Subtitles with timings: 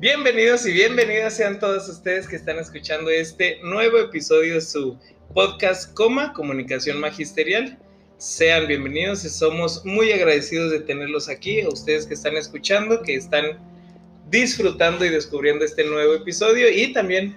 [0.00, 4.96] Bienvenidos y bienvenidas sean todos ustedes que están escuchando este nuevo episodio de su
[5.34, 7.78] podcast Coma, Comunicación Magisterial.
[8.16, 13.14] Sean bienvenidos y somos muy agradecidos de tenerlos aquí, a ustedes que están escuchando, que
[13.14, 13.58] están
[14.30, 17.36] disfrutando y descubriendo este nuevo episodio y también,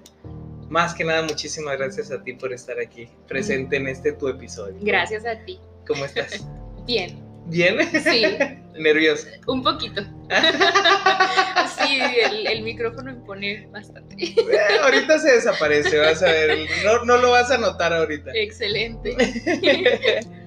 [0.69, 4.77] más que nada, muchísimas gracias a ti por estar aquí presente en este tu episodio.
[4.79, 5.59] Gracias a ti.
[5.85, 6.47] ¿Cómo estás?
[6.87, 7.32] Bien.
[7.47, 7.77] ¿Bien?
[8.03, 8.23] Sí.
[8.79, 9.27] ¿Nervioso?
[9.47, 10.01] Un poquito.
[11.77, 11.99] sí,
[12.47, 14.15] el, micrófono impone bastante.
[14.19, 14.33] Eh,
[14.81, 16.67] ahorita se desaparece, vas a ver.
[16.83, 18.31] No, no lo vas a notar ahorita.
[18.33, 19.15] Excelente.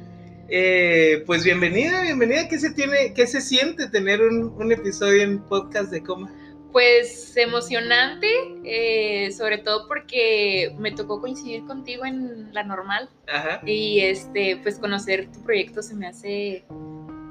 [0.48, 2.48] Eh, pues bienvenida, bienvenida.
[2.48, 6.32] ¿Qué se tiene, qué se siente tener un, episodio en podcast de coma?
[6.76, 8.28] Pues emocionante,
[8.62, 13.08] eh, sobre todo porque me tocó coincidir contigo en la normal.
[13.32, 13.62] Ajá.
[13.64, 16.66] Y este, pues conocer tu proyecto se me hace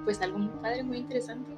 [0.03, 1.51] pues algo muy padre, muy interesante.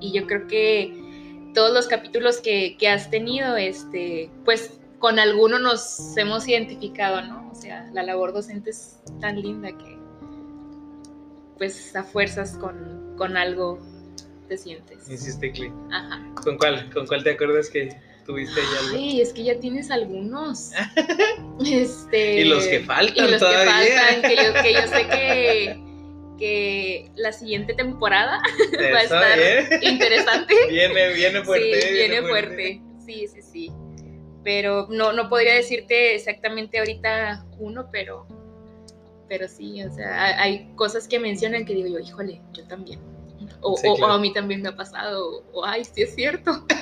[0.00, 6.16] Y, yo creo que todos los capítulos que, has tenido, este, pues con alguno nos
[6.16, 7.48] hemos identificado, ¿no?
[7.52, 9.98] O sea, la labor docente es tan linda que
[11.58, 13.78] pues a fuerzas con, con algo
[14.52, 15.08] te sientes.
[15.08, 15.72] Hiciste clic.
[15.90, 16.22] Ajá.
[16.44, 16.90] ¿Con cuál?
[16.92, 17.88] ¿Con cuál te acuerdas que
[18.26, 18.90] tuviste ya?
[18.90, 20.72] Sí, es que ya tienes algunos.
[21.66, 23.80] este, y los que faltan y los todavía.
[23.82, 25.82] que faltan, que yo, que yo sé que
[26.38, 28.42] que la siguiente temporada
[28.94, 30.54] va a estar interesante.
[30.68, 31.80] Viene, viene fuerte.
[31.80, 32.82] Sí, viene, fuerte.
[33.06, 33.72] Sí, sí, sí.
[34.44, 38.26] Pero no, no podría decirte exactamente ahorita uno, pero,
[39.28, 43.11] pero sí, o sea, hay cosas que mencionan que digo yo, híjole, yo también.
[43.60, 46.66] O, a mí también me ha pasado, o, ay, sí es cierto.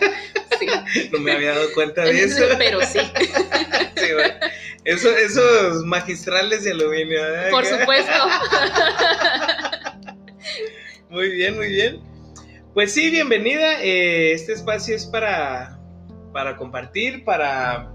[1.10, 2.44] No me había dado cuenta de eso.
[2.58, 2.98] Pero sí.
[4.84, 7.18] eso, esos magistrales de aluminio.
[7.18, 7.48] ¿eh?
[7.50, 8.12] Por supuesto.
[11.08, 12.02] Muy bien, muy bien.
[12.74, 13.82] Pues sí, bienvenida.
[13.82, 15.80] Eh, este espacio es para,
[16.34, 17.90] para compartir, para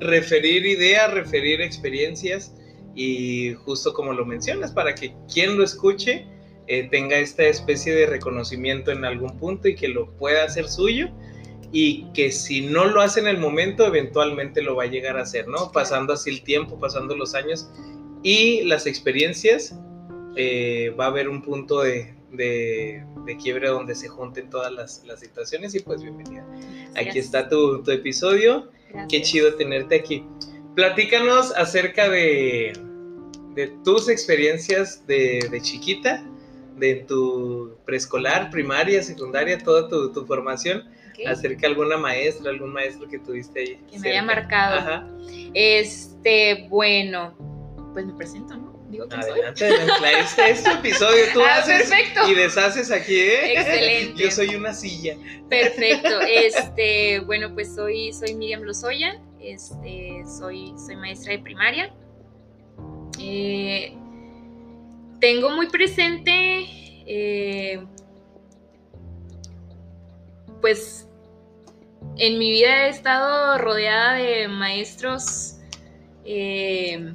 [0.00, 2.54] referir ideas, referir experiencias
[2.94, 6.26] y justo como lo mencionas, para que quien lo escuche
[6.66, 11.10] eh, tenga esta especie de reconocimiento en algún punto y que lo pueda hacer suyo
[11.72, 15.22] y que si no lo hace en el momento, eventualmente lo va a llegar a
[15.22, 15.72] hacer, ¿no?
[15.72, 17.68] Pasando así el tiempo, pasando los años
[18.22, 19.76] y las experiencias,
[20.36, 23.04] eh, va a haber un punto de, de,
[23.42, 26.46] quiebre donde se junten todas las, las situaciones y pues bienvenida.
[26.96, 28.70] Aquí está tu, tu episodio,
[29.08, 30.24] qué chido tenerte aquí.
[30.74, 32.72] Platícanos acerca de,
[33.54, 36.24] de tus experiencias de, de chiquita,
[36.76, 40.84] de tu preescolar, primaria, secundaria, toda tu, tu formación
[41.26, 43.80] acerca de alguna maestra, algún maestro que tuviste ahí.
[43.90, 44.78] Que me haya marcado.
[44.78, 45.06] Ajá.
[45.54, 47.34] Este, bueno,
[47.92, 48.74] pues me presento, ¿no?
[48.88, 50.08] Digo que adelante, soy.
[50.20, 51.90] Este es tu episodio, tú ah, haces
[52.28, 53.58] y deshaces aquí, ¿eh?
[53.58, 54.22] Excelente.
[54.22, 55.16] Yo soy una silla.
[55.48, 56.20] Perfecto.
[56.28, 61.94] Este, bueno, pues soy, soy Miriam Lozoya, este, soy, soy maestra de primaria.
[63.18, 63.96] Eh,
[65.24, 66.66] tengo muy presente
[67.06, 67.82] eh,
[70.60, 71.08] pues
[72.18, 75.60] en mi vida he estado rodeada de maestros
[76.26, 77.14] eh,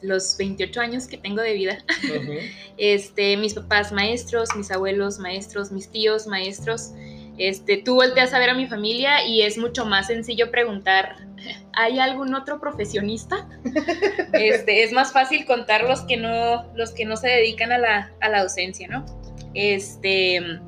[0.00, 1.84] los 28 años que tengo de vida.
[2.76, 6.92] este, mis papás maestros, mis abuelos maestros, mis tíos maestros.
[7.40, 11.16] Este, tú volteas a ver a mi familia y es mucho más sencillo preguntar,
[11.72, 13.48] ¿hay algún otro profesionista?
[14.34, 18.12] este, es más fácil contar los que no, los que no se dedican a la,
[18.20, 19.06] a la docencia, ¿no?
[19.54, 20.60] Este,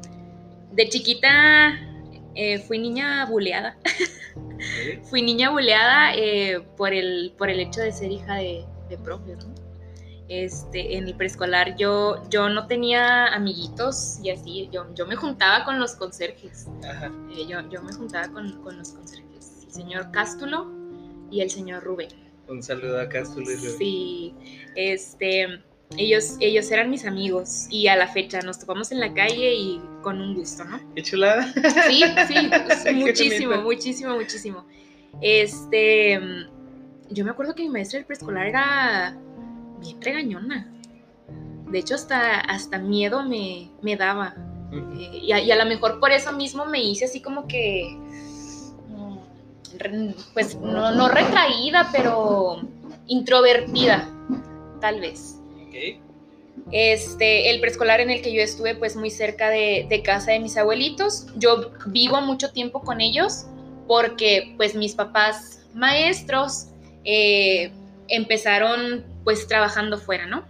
[0.73, 1.79] de chiquita
[2.35, 3.77] eh, fui niña buleada.
[5.11, 9.47] fui niña buleada eh, por, el, por el hecho de ser hija de, de profes,
[10.33, 15.63] este, en el preescolar yo, yo no tenía amiguitos y así, yo, yo me juntaba
[15.67, 16.69] con los conserjes.
[17.37, 20.73] Eh, yo, yo, me juntaba con, con, los conserjes, el señor Cástulo
[21.31, 22.09] y el señor Rubén.
[22.49, 23.79] Un saludo a Cástulo y Rubén.
[23.79, 24.35] Sí,
[24.75, 25.63] este,
[25.99, 29.83] ellos, ellos eran mis amigos y a la fecha nos topamos en la calle y
[30.01, 30.81] con un gusto, ¿no?
[30.95, 31.53] Qué chulada.
[31.87, 34.67] Sí, sí, muchísimo, muchísimo, muchísimo.
[35.21, 36.19] Este,
[37.11, 39.19] yo me acuerdo que mi maestra del preescolar era
[39.83, 40.73] bien regañona.
[41.71, 44.35] De hecho, hasta, hasta miedo me, me daba.
[44.73, 47.97] Eh, y, a, lo mejor por eso mismo me hice así como que,
[49.91, 52.61] mm, pues no, no retraída, pero
[53.07, 54.09] introvertida,
[54.81, 55.39] tal vez.
[56.71, 60.41] Este, el preescolar en el que yo estuve, pues muy cerca de, de, casa de
[60.41, 61.27] mis abuelitos.
[61.37, 63.47] Yo vivo mucho tiempo con ellos
[63.87, 66.69] porque, pues, mis papás maestros
[67.05, 67.73] eh,
[68.09, 70.45] empezaron, pues, trabajando fuera, ¿no?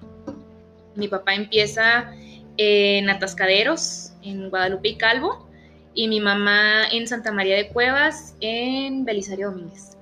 [0.95, 2.13] Mi papá empieza
[2.57, 5.49] en Atascaderos, en Guadalupe y Calvo,
[5.95, 9.97] y mi mamá en Santa María de Cuevas, en Belisario Domínguez.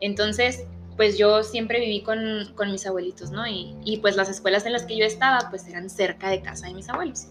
[0.00, 0.64] Entonces,
[0.96, 3.46] pues yo siempre viví con, mis abuelitos, ¿no?
[3.46, 6.74] Y, pues las escuelas en las que yo estaba, pues eran cerca de casa de
[6.74, 7.28] mis abuelos.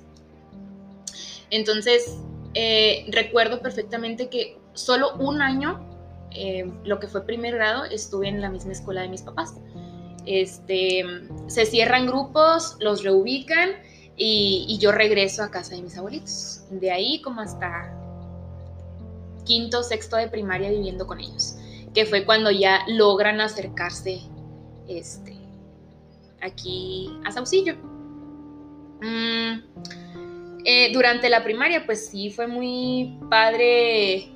[1.49, 2.17] Entonces,
[2.53, 5.85] eh, recuerdo perfectamente que solo un año,
[6.31, 9.55] eh, lo que fue primer grado, estuve en la misma escuela de mis papás.
[10.27, 11.03] Este,
[11.47, 13.71] se cierran grupos, los reubican
[14.17, 16.65] y, yo regreso a casa de mis abuelitos.
[16.69, 17.93] De ahí como hasta
[19.45, 21.55] quinto, sexto de primaria viviendo con ellos
[21.97, 24.21] que fue cuando ya logran acercarse
[24.87, 25.35] este,
[26.41, 27.75] aquí a Saucillo.
[29.01, 29.61] Mm,
[30.63, 34.29] eh, durante la primaria, pues sí fue muy padre,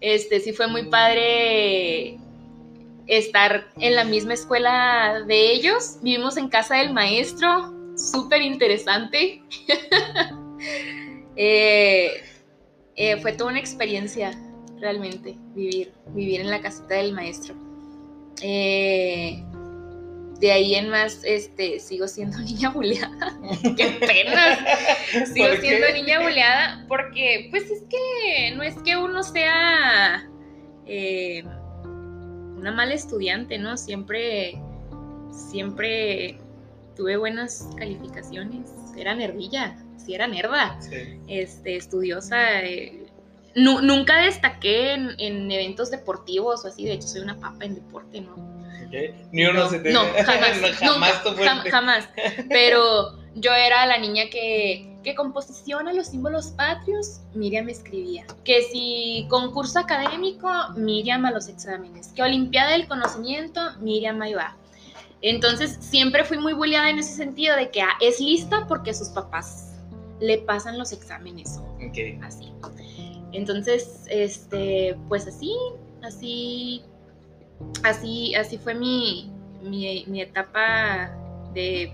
[0.00, 2.18] este, sí fue muy padre
[3.06, 5.98] estar en la misma escuela de ellos.
[6.02, 9.42] Vivimos en casa del maestro, súper interesante.
[11.36, 12.22] Eh,
[12.94, 14.30] eh, fue toda una experiencia
[14.78, 17.56] realmente vivir, vivir en la casita del maestro.
[18.40, 19.42] Eh,
[20.40, 23.38] de ahí en más, este, sigo siendo niña buleada.
[23.76, 25.26] ¡Qué pena!
[25.26, 30.28] Sigo siendo niña buleada porque, pues es que no es que uno sea
[30.86, 31.44] eh,
[32.64, 33.76] una mala estudiante, ¿no?
[33.76, 34.58] Siempre,
[35.30, 36.38] siempre
[36.96, 38.72] tuve buenas calificaciones.
[38.96, 40.78] Era nerdilla, sí era nerda.
[41.28, 42.62] Este, estudiosa.
[42.62, 43.04] Eh,
[43.54, 48.34] nunca destaqué en, eventos deportivos o así, de hecho soy una papa en deporte, ¿no?
[49.30, 49.92] Ni uno se te...
[49.92, 51.22] No, jamás,
[51.70, 52.08] jamás,
[52.48, 58.26] Pero yo era la niña que, que composición a los símbolos patrios, Miriam escribía.
[58.42, 62.08] Que si concurso académico, Miriam a los exámenes.
[62.08, 64.56] Que Olimpiada del Conocimiento, Miriam ahí va.
[65.22, 69.08] Entonces siempre fui muy bulliada en ese sentido de que ah, es lista porque sus
[69.08, 69.74] papás
[70.20, 71.60] le pasan los exámenes.
[71.88, 72.18] Okay.
[72.22, 72.52] Así.
[73.32, 75.54] Entonces, este, pues así,
[76.02, 76.82] así,
[77.82, 79.30] así, así fue mi,
[79.62, 81.10] mi, etapa
[81.52, 81.92] de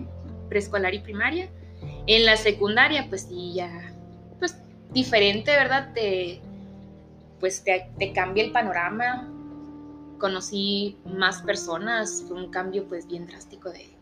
[0.49, 1.49] preescolar y primaria.
[2.12, 3.71] En la secundaria, pues sí, ya,
[4.41, 4.57] pues
[4.93, 5.93] diferente, ¿verdad?
[5.95, 6.41] Te,
[7.39, 9.29] pues te, cambia el panorama.
[10.19, 13.97] Conocí más personas, fue un cambio pues bien drástico de,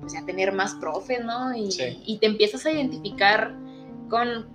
[0.00, 1.56] pues, tener más profes, ¿no?
[1.56, 1.68] Y,
[2.04, 3.54] y te empiezas a identificar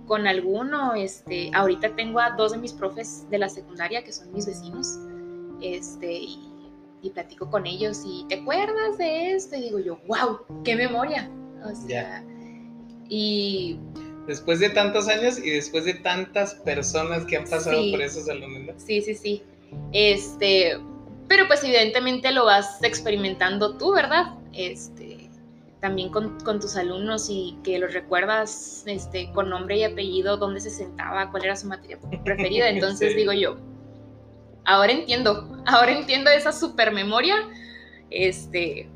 [0.06, 0.92] con, alguno.
[0.92, 4.98] Este, ahorita tengo a dos de mis profes de la secundaria que son mis vecinos.
[5.62, 6.44] Este, y,
[7.14, 9.56] platico con ellos y ¿te acuerdas de esto?
[9.56, 11.30] Y digo yo, wow, qué memoria.
[11.64, 12.22] O sea,
[13.08, 13.78] y...
[14.26, 18.74] Después de tantos años y después de tantas personas que han pasado por esos alumnos.
[18.76, 19.42] Sí, sí, sí.
[19.92, 20.78] Este,
[21.28, 24.34] pero pues evidentemente lo vas experimentando tú, ¿verdad?
[24.52, 25.30] Este,
[25.80, 30.70] también con, tus alumnos y que los recuerdas este, con nombre y apellido, dónde se
[30.70, 32.68] sentaba, cuál era su materia preferida.
[32.70, 33.56] Entonces digo yo,
[34.64, 37.36] ahora entiendo, ahora entiendo esa super memoria.
[38.10, 38.88] Este,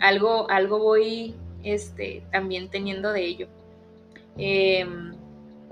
[0.00, 3.48] algo, algo voy este, también teniendo de ello.
[4.36, 5.12] Em,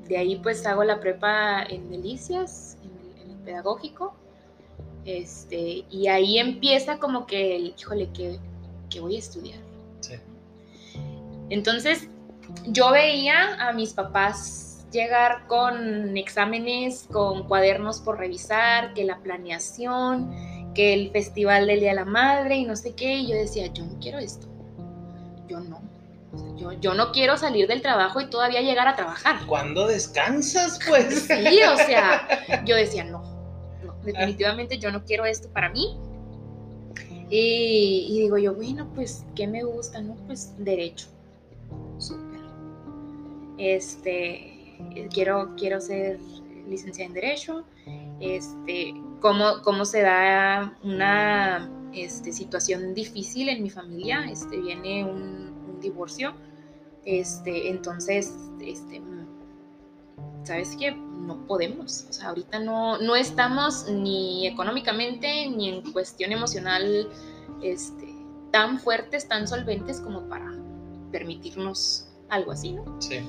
[0.09, 4.15] de ahí pues hago la prepa en Delicias, en el, pedagógico.
[5.05, 8.39] Este, y ahí empieza como que el, híjole, que,
[8.91, 9.69] que voy a estudiar
[11.51, 12.09] entonces,
[12.67, 20.31] yo veía a mis papás llegar con exámenes, con cuadernos por revisar, que la planeación,
[20.75, 23.67] que el festival del Día de la Madre y no sé qué, y yo decía,
[23.69, 24.47] yo no quiero esto.
[26.81, 29.47] Yo, no quiero salir del trabajo y todavía llegar a trabajar.
[29.47, 31.27] ¿Cuándo descansas, pues?
[31.29, 33.23] Sí, o sea, yo decía, no,
[33.85, 35.99] no, definitivamente yo no quiero esto para mí.
[37.31, 40.01] Y, digo yo, bueno, pues, ¿qué me gusta?
[40.01, 41.09] No, pues, derecho.
[41.99, 42.41] Súper.
[43.59, 44.79] Este,
[45.13, 46.19] quiero, quiero ser
[46.67, 47.65] licenciada en derecho.
[48.21, 54.25] Este, cómo, cómo se da una este, situación difícil en mi familia.
[54.31, 56.35] Este, viene un, un divorcio.
[57.05, 59.01] Este, entonces, este,
[60.45, 60.93] ¿sabes qué?
[60.93, 62.07] No podemos.
[62.09, 67.09] O sea, ahorita no, no estamos ni económicamente ni en cuestión emocional
[67.63, 68.15] este,
[68.51, 70.53] tan fuertes, tan solventes como para
[71.13, 73.01] permitirnos algo así, ¿no?
[73.01, 73.21] Sí.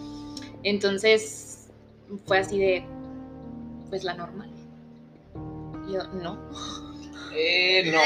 [0.64, 1.70] Entonces,
[2.26, 2.86] fue así de,
[3.90, 4.50] pues la normal.
[5.92, 6.38] yo, no.
[7.40, 8.00] Eh, no.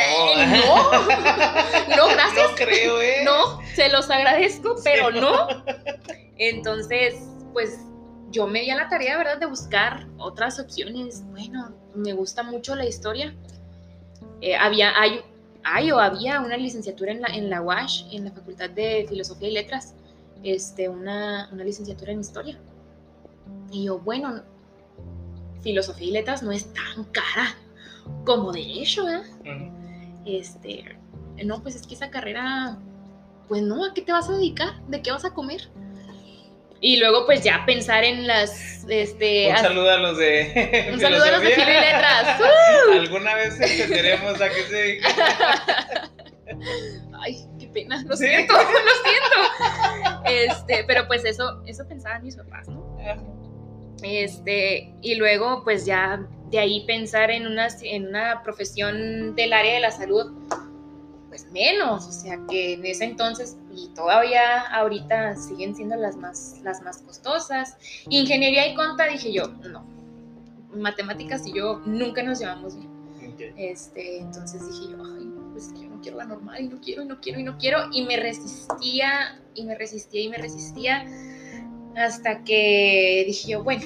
[0.47, 0.91] no.
[1.95, 2.49] No, gracias.
[2.49, 3.21] No creo, ¿eh?
[3.23, 5.47] No, se los agradezco, pero no.
[6.37, 7.15] Entonces,
[7.53, 7.79] pues
[8.31, 11.23] yo me di a la tarea, ¿verdad?, de buscar otras opciones.
[11.31, 13.35] Bueno, me gusta mucho la historia.
[14.41, 15.21] Eh, había, hay,
[15.63, 19.49] hay o había una licenciatura en la, en la UASH, en la Facultad de Filosofía
[19.49, 19.93] y Letras,
[20.43, 22.59] este, una, una licenciatura en historia.
[23.71, 24.41] Y yo, bueno,
[25.61, 27.55] filosofía y letras no es tan cara
[28.25, 29.21] como derecho, ¿eh?
[30.25, 30.97] Este,
[31.43, 32.77] no, pues es que esa carrera,
[33.47, 34.81] pues no, ¿a qué te vas a dedicar?
[34.87, 35.69] ¿De qué vas a comer?
[36.85, 38.85] Y luego, pues ya pensar en las.
[38.89, 40.89] Este, un saludo a los de.
[40.93, 42.41] Un saludo a los de Filo y Letras.
[42.91, 46.09] Alguna vez entenderemos a qué se dedica.
[47.21, 50.23] Ay, qué pena, lo siento, lo siento.
[50.25, 52.97] Este, pero pues eso, eso pensaban mis papás, ¿no?
[54.03, 59.73] Este, y luego, pues ya de ahí pensar en una, en una profesión del área
[59.73, 60.31] de la salud
[61.27, 66.59] pues menos, o sea que en ese entonces y todavía ahorita siguen siendo las más,
[66.61, 67.75] las más costosas.
[68.07, 69.83] Ingeniería y conta dije yo, no,
[70.75, 72.93] matemáticas y yo nunca nos llevamos bien.
[73.57, 77.07] Este, entonces dije yo, ay, pues yo no quiero la normal y no quiero y
[77.07, 81.03] no quiero y no quiero y me resistía y me resistía y me resistía
[81.95, 83.85] hasta que dije yo, bueno,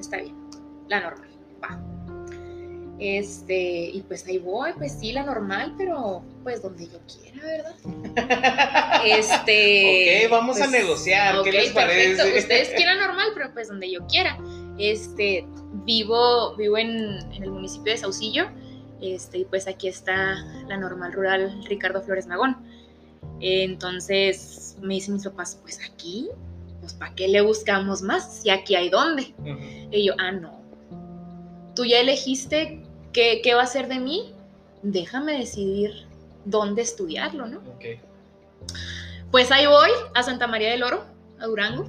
[0.00, 0.34] está bien,
[0.88, 1.29] la normal.
[3.00, 9.00] Este, y pues ahí voy, pues sí, la normal, pero pues donde yo quiera, ¿verdad?
[9.06, 10.26] Este.
[10.26, 12.16] ok, vamos a pues, negociar, ¿qué les parece?
[12.16, 12.38] Perfecto.
[12.40, 14.38] Ustedes quieran normal, pero pues donde yo quiera.
[14.78, 15.46] Este,
[15.86, 18.50] vivo, vivo en, el municipio de Saucillo,
[19.00, 20.34] este, y pues aquí está
[20.68, 22.58] la normal rural Ricardo Flores Magón.
[23.40, 26.28] Entonces me dicen mis papás, pues aquí,
[26.80, 29.34] pues ¿para qué le buscamos más si aquí hay dónde?
[29.90, 30.60] Y yo, ah, no.
[31.74, 34.32] Tú ya elegiste ¿Qué, va a ser de mí?
[34.82, 36.06] Déjame decidir
[36.44, 37.60] dónde estudiarlo, ¿no?
[39.30, 41.04] Pues ahí voy a Santa María del Oro,
[41.38, 41.88] a Durango.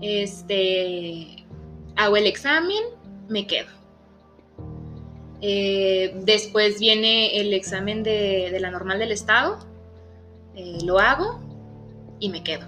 [0.00, 1.44] Este,
[1.96, 2.82] hago el examen,
[3.28, 3.68] me quedo.
[5.40, 9.58] Eh, después viene el examen de, la normal del estado,
[10.54, 11.38] eh, lo hago
[12.18, 12.66] y me quedo.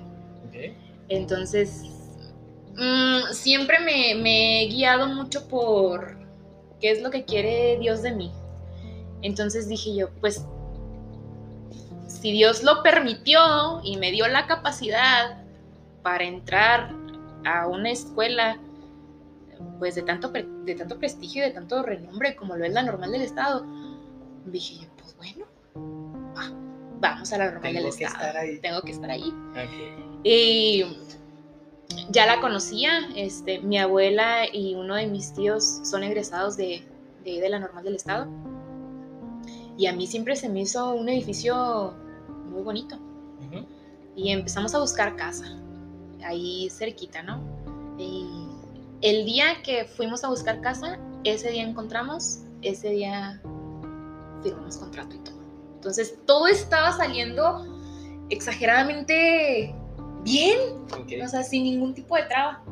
[1.09, 1.85] Entonces,
[2.77, 6.19] mm, siempre me, he guiado mucho por,
[6.81, 8.33] ¿Qué es lo que quiere Dios de mí?
[9.23, 10.45] Entonces dije yo, pues
[12.07, 15.43] si Dios lo permitió y me dio la capacidad
[16.03, 16.95] para entrar
[17.45, 18.59] a una escuela
[19.79, 23.13] pues de tanto, de tanto prestigio y de tanto renombre como lo es la normal
[23.13, 23.65] del Estado,
[24.47, 25.47] dije yo, pues bueno,
[27.01, 28.39] vamos a la normal del Estado.
[28.61, 29.33] Tengo que estar ahí.
[30.23, 30.85] Y
[32.11, 36.87] ya la conocía, este, mi abuela y uno de mis tíos son egresados de,
[37.25, 38.27] de, la normal del estado.
[39.77, 41.95] Y a mí siempre se me hizo un edificio
[42.47, 42.99] muy bonito.
[44.15, 45.45] Y empezamos a buscar casa,
[46.25, 47.43] ahí cerquita, ¿no?
[47.99, 48.27] Y
[49.03, 53.43] el día que fuimos a buscar casa, ese día encontramos, ese día
[54.43, 55.37] firmamos contrato y todo.
[55.75, 57.67] Entonces todo estaba saliendo
[58.31, 59.75] exageradamente
[60.27, 60.59] bien,
[61.25, 62.63] o sea, sin ningún tipo de traba.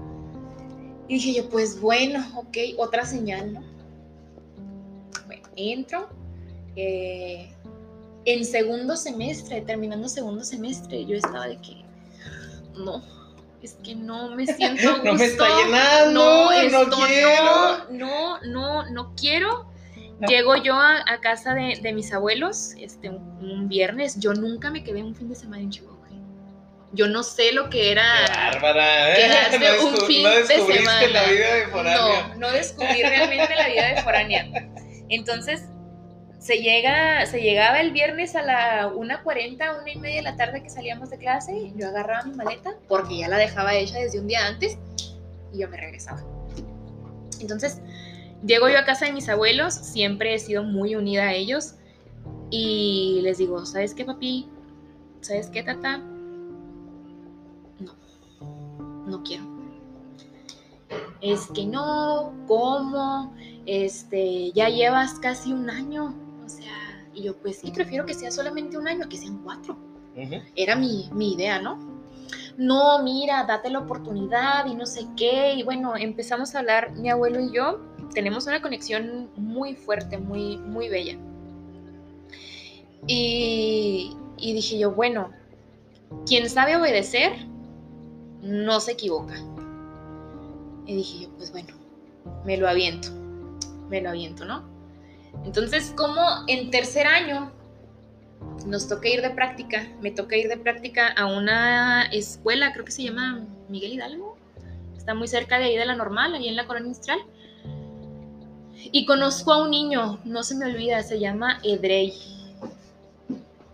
[1.06, 3.62] Y dije yo, pues bueno, ok, otra señal, ¿no?
[5.26, 6.08] Bueno, entro.
[6.76, 7.50] Eh,
[8.24, 11.84] en segundo semestre, terminando segundo semestre, yo estaba de que,
[12.74, 13.02] no,
[13.62, 15.04] es que no me siento gusto.
[15.04, 17.90] no me está llenando, no, esto, no quiero.
[17.90, 19.66] No, no, no, quiero.
[20.26, 24.18] Llego yo a, casa de, mis abuelos este, un, viernes.
[24.18, 26.03] Yo nunca me quedé un fin de semana en Chihuahua.
[26.94, 29.16] Yo no sé lo que era Bárbara, ¿eh?
[29.16, 31.06] quedarse un fin de semana.
[31.08, 32.28] la vida de foránea.
[32.28, 34.46] No, no descubrí realmente la vida de foránea.
[35.08, 35.64] Entonces,
[36.38, 40.62] se, llega, se llegaba el viernes a la 1.40, una y media de la tarde
[40.62, 44.26] que salíamos de clase, yo agarraba mi maleta, porque ya la dejaba hecha desde un
[44.26, 44.78] día antes,
[45.52, 46.22] y yo me regresaba.
[47.40, 47.80] Entonces,
[48.46, 51.74] llego yo a casa de mis abuelos, siempre he sido muy unida a ellos,
[52.50, 54.48] Y les digo, ¿sabes qué, papi?
[55.22, 56.02] ¿Sabes qué, tata?
[59.06, 59.44] No, quiero.
[61.20, 63.34] Es que no, ¿cómo?
[63.66, 66.14] Este, ya llevas casi un año.
[66.44, 69.76] O sea, y yo, pues sí, prefiero que sea solamente un año, que sean cuatro.
[70.54, 71.78] Era mi, mi idea, ¿no?
[72.56, 75.54] No, mira, date la oportunidad y no sé qué.
[75.54, 77.80] Y bueno, empezamos a hablar, mi abuelo y yo,
[78.14, 81.18] tenemos una conexión muy fuerte, muy, muy bella.
[83.06, 85.30] Y, dije yo, bueno,
[86.26, 87.32] quien sabe obedecer,
[88.44, 89.34] no se equivoca.
[90.86, 91.74] Y dije yo, pues bueno,
[92.44, 93.08] me lo aviento,
[93.88, 94.62] me lo aviento, ¿no?
[95.44, 97.50] Entonces, como en tercer año
[98.66, 102.92] nos toca ir de práctica, me toca ir de práctica a una escuela, creo que
[102.92, 104.36] se llama Miguel Hidalgo,
[104.96, 107.20] está muy cerca de ahí de la normal, ahí en la colonia industrial.
[108.92, 112.12] Y conozco a un niño, no se me olvida, se llama Edrey.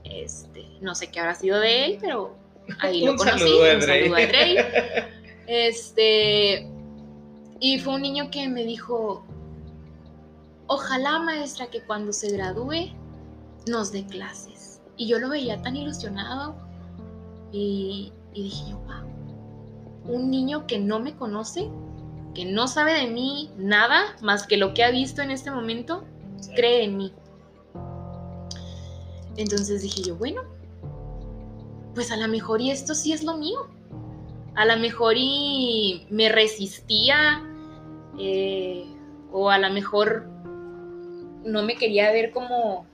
[0.05, 2.40] Este, no sé qué habrá sido de él, pero
[2.79, 3.39] ahí lo conocí.
[3.39, 4.21] Saludo un saludo a.
[5.53, 6.71] Este,
[7.59, 9.25] y fue un niño que me dijo,
[10.69, 12.95] ojalá maestra que cuando se gradúe
[13.67, 14.81] nos dé clases.
[14.97, 16.55] Y yo lo veía tan ilusionado
[17.50, 21.69] y, y dije yo, wow, un niño que no me conoce
[22.35, 26.05] que no sabe de mí nada más que lo que ha visto en este momento,
[26.55, 27.12] cree en mí.
[29.37, 30.43] Entonces dije yo, bueno,
[31.95, 33.69] pues a lo mejor y esto sí es lo mío.
[34.55, 37.43] A lo mejor y me resistía
[38.19, 38.85] eh,
[39.33, 40.29] o a lo mejor
[41.45, 42.87] no me quería ver como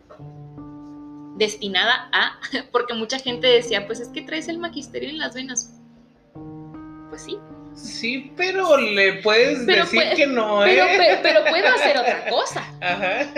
[1.36, 2.38] destinada a,
[2.72, 5.80] porque mucha gente decía, pues es que traes el magisterio en las venas.
[7.10, 7.38] Pues sí,
[7.76, 10.78] Sí, pero le puedes decir que no, ¿eh?
[10.96, 12.64] Pero, pero, puedo hacer otra cosa.
[12.80, 13.30] Ajá.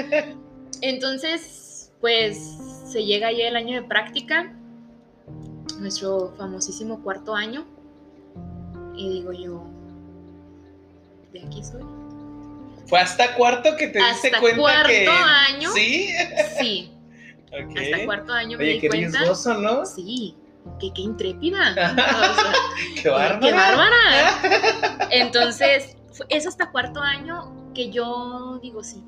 [0.81, 2.39] Entonces, pues
[2.87, 4.55] se llega ya el año de práctica,
[5.79, 7.67] nuestro famosísimo cuarto año,
[8.95, 9.65] y digo yo,
[11.33, 11.83] de aquí soy.
[12.87, 15.07] ¿Fue hasta cuarto que te diste cuenta cuarto que...
[15.09, 15.71] año.
[15.73, 16.09] ¿Sí?
[16.59, 16.93] Sí.
[17.51, 19.21] Hasta cuarto año me di qué cuenta.
[19.59, 19.87] ¿no?
[19.87, 20.37] Sí
[20.79, 21.75] qué, intrépida.
[23.03, 23.41] qué bárbara.
[23.41, 25.09] Qué bárbara.
[25.11, 25.97] Entonces,
[26.29, 29.03] es hasta cuarto año que yo digo sí.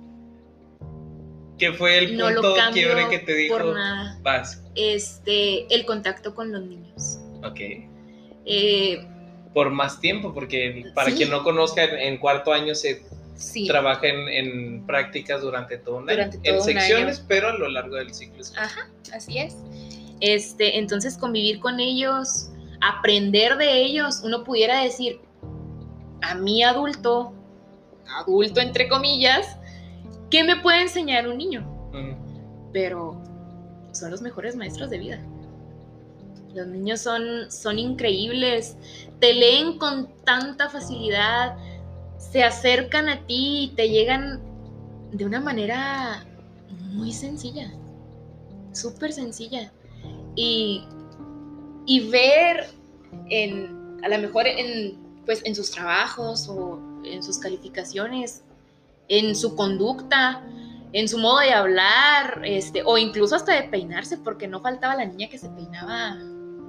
[1.60, 3.58] ¿Qué fue el punto quiebre que te dijo?
[3.58, 4.18] Por nada.
[4.22, 4.64] Vas.
[4.74, 7.20] Este, el contacto con los niños.
[7.44, 7.60] Ok.
[8.46, 9.06] Eh,
[9.52, 13.02] por más tiempo, porque para quien no conozca, en, cuarto año se
[13.66, 16.30] trabaja en, prácticas durante todo un año.
[16.42, 18.42] en secciones, pero a lo largo del ciclo.
[18.56, 19.56] Ajá, así es.
[20.20, 25.20] Este, entonces convivir con ellos, aprender de ellos, uno pudiera decir,
[26.22, 27.34] a mi adulto,
[28.06, 29.56] adulto entre comillas,
[30.30, 31.66] ¿qué me puede enseñar un niño?
[32.72, 33.20] Pero
[33.92, 35.20] son los mejores maestros de vida.
[36.54, 38.76] Los niños son, son increíbles,
[39.20, 41.56] te leen con tanta facilidad,
[42.18, 44.40] se acercan a ti y te llegan
[45.12, 46.24] de una manera
[46.92, 47.72] muy sencilla,
[48.72, 49.72] súper sencilla
[50.34, 50.86] y,
[52.10, 52.68] ver
[53.28, 58.42] en, a lo mejor en, pues, en sus trabajos o en sus calificaciones,
[59.10, 60.42] en su conducta,
[60.92, 65.04] en su modo de hablar, este, o incluso hasta de peinarse, porque no faltaba la
[65.04, 66.16] niña que se peinaba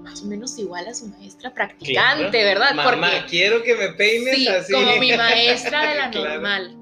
[0.02, 2.74] más o menos igual a su maestra practicante, ¿verdad?
[2.74, 4.74] Mamá, quiero que me peines sí, así.
[4.74, 6.78] Como mi maestra de la normal.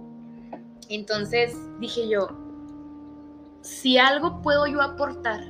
[0.89, 2.29] Entonces dije yo,
[3.61, 5.43] si algo puedo yo aportar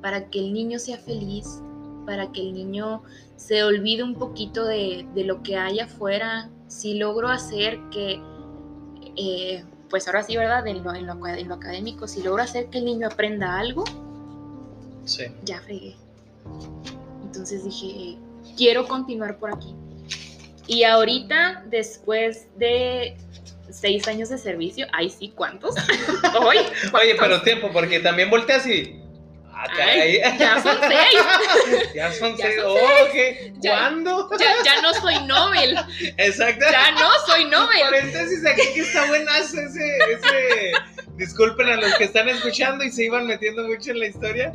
[0.00, 1.60] para que el niño sea feliz,
[2.06, 3.02] para que el niño
[3.36, 8.20] se olvide un poquito de, lo que hay afuera, si logro hacer que,
[9.16, 10.66] eh, pues ahora sí, ¿verdad?
[10.66, 13.84] En lo, en, lo, académico, si logro hacer que el niño aprenda algo,
[15.44, 15.96] ya fregué.
[17.22, 18.18] Entonces dije,
[18.56, 19.74] quiero continuar por aquí.
[20.66, 23.16] Y ahorita, después de
[23.70, 25.74] seis años de servicio, ay sí, ¿cuántos?
[26.40, 29.00] Oye, pero tiempo, porque también volteas y
[30.38, 31.88] ya son seis.
[31.94, 32.56] ya son seis.
[32.64, 32.76] Oh,
[33.60, 34.30] ¿Cuándo?
[34.38, 35.76] Ya, no soy Nobel.
[36.16, 36.64] Exacto.
[36.70, 37.80] Ya no soy Nobel.
[37.80, 40.72] Paréntesis aquí que está buenazo ese, ese.
[41.16, 44.54] Disculpen a los que están escuchando y se iban metiendo mucho en la historia.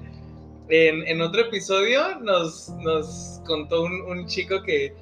[0.69, 4.93] En, en otro episodio nos, nos contó un, un chico que,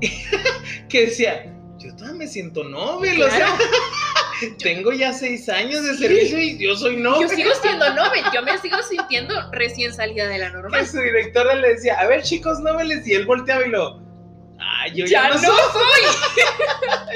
[0.88, 3.56] que decía, yo todavía me siento Nobel, o sea.
[4.62, 7.28] Tengo ya seis años de servicio y yo soy Nobel.
[7.28, 10.86] Yo sigo siendo Nobel, yo me sigo sintiendo recién salida de la normal.
[10.86, 14.00] su directora le decía, a ver chicos Nobeles, y él volteaba y lo,
[14.60, 15.52] ah, yo ya, no, soy.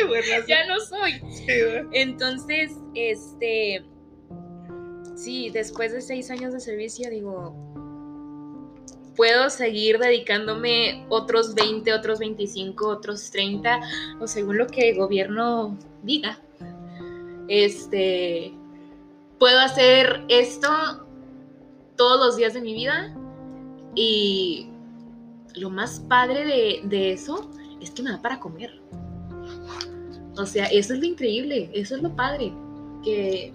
[0.47, 1.21] ya no soy.
[1.93, 3.85] Entonces, este,
[5.17, 7.55] sí, después de seis años de servicio, digo,
[9.17, 13.81] puedo seguir dedicándome otros 20, otros 25, otros 30,
[14.21, 16.41] o según lo que el gobierno diga.
[17.55, 18.55] Este,
[19.39, 21.07] puedo hacer esto
[21.99, 23.15] todos los días de mi vida
[23.95, 24.71] y
[25.57, 27.51] lo más padre de, de eso
[27.83, 28.81] es que me da para comer.
[30.39, 32.55] O sea, eso es lo increíble, eso es lo padre,
[33.05, 33.53] que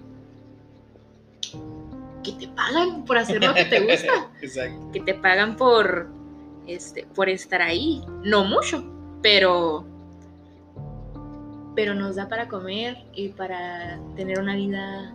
[2.22, 4.30] que te pagan por hacer lo que te gusta.
[4.42, 4.92] Exacto.
[4.92, 6.08] Que te pagan por,
[6.66, 8.04] este, por estar ahí.
[8.22, 8.84] No mucho,
[9.22, 9.84] pero,
[11.78, 15.14] pero nos da para comer y para tener una vida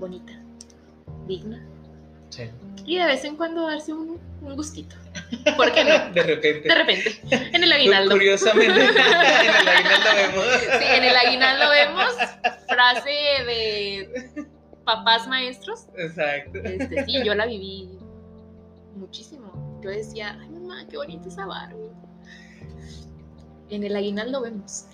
[0.00, 0.32] bonita,
[1.28, 1.64] digna.
[2.30, 2.50] Sí.
[2.84, 4.96] Y de vez en cuando darse un, un gustito.
[5.56, 6.12] ¿Por qué no?
[6.12, 6.68] De repente.
[6.68, 7.20] De repente.
[7.30, 8.10] En el aguinaldo.
[8.10, 10.46] Curiosamente, en el aguinaldo vemos.
[10.80, 12.12] Sí, en el aguinaldo vemos
[12.66, 13.10] frase
[13.46, 14.44] de
[14.84, 15.84] papás maestros.
[15.96, 16.58] Exacto.
[16.58, 17.88] Este, sí, yo la viví
[18.96, 19.80] muchísimo.
[19.80, 21.88] Yo decía, ay mamá, qué bonita esa Barbie.
[23.70, 24.86] En el aguinaldo vemos.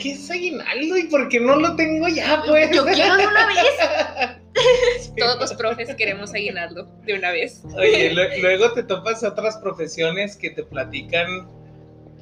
[0.00, 2.70] ¿Qué es aguinaldo y por qué no lo tengo ya, pues?
[2.74, 4.40] Yo quiero de una vez.
[5.18, 7.62] Todos los profes queremos aguinaldo de una vez.
[7.76, 11.48] Oye, luego te topas otras profesiones que te platican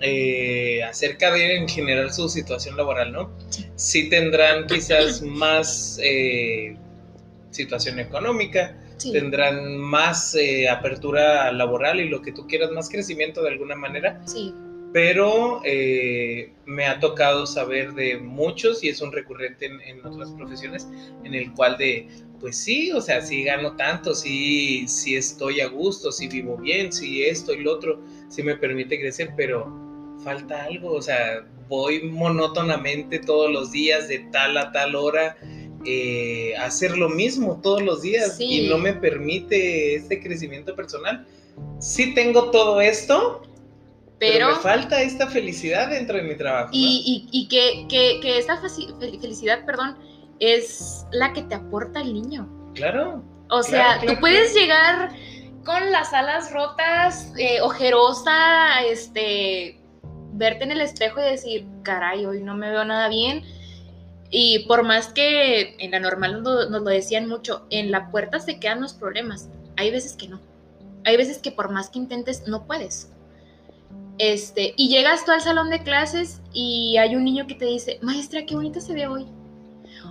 [0.00, 3.31] eh, acerca de en general su situación laboral, ¿no?
[3.77, 6.77] Sí, tendrán quizás más eh,
[7.50, 13.50] situación económica, tendrán más eh, apertura laboral y lo que tú quieras, más crecimiento de
[13.50, 14.20] alguna manera.
[14.27, 14.53] Sí.
[14.94, 15.61] Pero
[16.66, 20.87] me ha tocado saber de muchos, y es un recurrente en, en, otras profesiones,
[21.24, 22.07] en el cual de,
[22.38, 26.92] pues sí, o sea, sí gano tanto, sí, sí estoy a gusto, sí vivo bien,
[26.92, 29.66] sí esto y lo otro, sí me permite crecer, pero
[30.22, 35.37] falta algo, o sea, voy monótonamente todos los días de tal a tal hora
[35.87, 41.26] eh, hacer lo mismo todos los días y no me permite este crecimiento personal.
[41.78, 43.42] Sí tengo todo esto,
[44.18, 46.70] pero, me falta esta felicidad dentro de mi trabajo.
[46.72, 49.96] Y, que, que, esta felicidad, perdón,
[50.40, 52.48] es la que te aporta el niño.
[52.74, 53.22] Claro.
[53.50, 55.11] O sea, tú puedes llegar
[55.64, 59.81] con las alas rotas, eh, ojerosa, este,
[60.33, 63.44] verte en el espejo y decir, caray, hoy no me veo nada bien.
[64.31, 68.59] Y por más que en la normal nos, lo decían mucho, en la puerta se
[68.59, 69.48] quedan los problemas.
[69.77, 70.40] Hay veces que no.
[71.05, 73.12] Hay veces que por más que intentes, no puedes.
[74.18, 77.98] Este, y llegas tú al salón de clases y hay un niño que te dice,
[78.00, 79.27] maestra, qué bonita se ve hoy.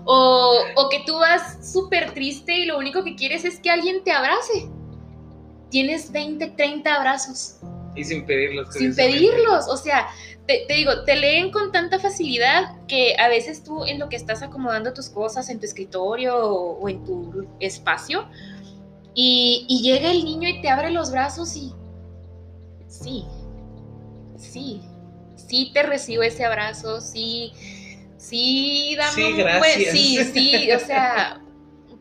[0.05, 4.03] O, o que tú vas súper triste y lo único que quieres es que alguien
[4.03, 4.69] te abrace.
[5.69, 7.59] Tienes 20, 30 abrazos
[7.95, 8.73] y sin pedirlos.
[8.73, 10.07] Sin pedirlos, o sea,
[10.47, 14.41] te, digo, te leen con tanta facilidad que a veces tú en lo que estás
[14.41, 18.27] acomodando tus cosas en tu escritorio o, en tu espacio,
[19.13, 21.71] y, llega el niño y te abre los brazos y
[22.87, 23.25] sí,
[24.43, 24.81] sí,
[25.35, 27.51] sí te recibo ese abrazo, sí,
[28.17, 29.91] sí, dame sí, gracias.
[29.91, 31.41] sí, sí, o sea,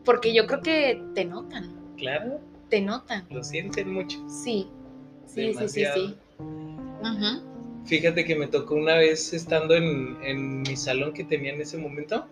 [0.05, 1.95] porque yo creo que te notan.
[1.97, 2.39] Claro.
[2.69, 3.25] Te notan.
[3.29, 4.17] Lo sienten mucho.
[4.27, 4.67] Sí,
[5.33, 6.15] Sí, sí, sí, sí.
[7.85, 12.27] Fíjate que me tocó una vez estando en, mi salón que tenía en ese momento.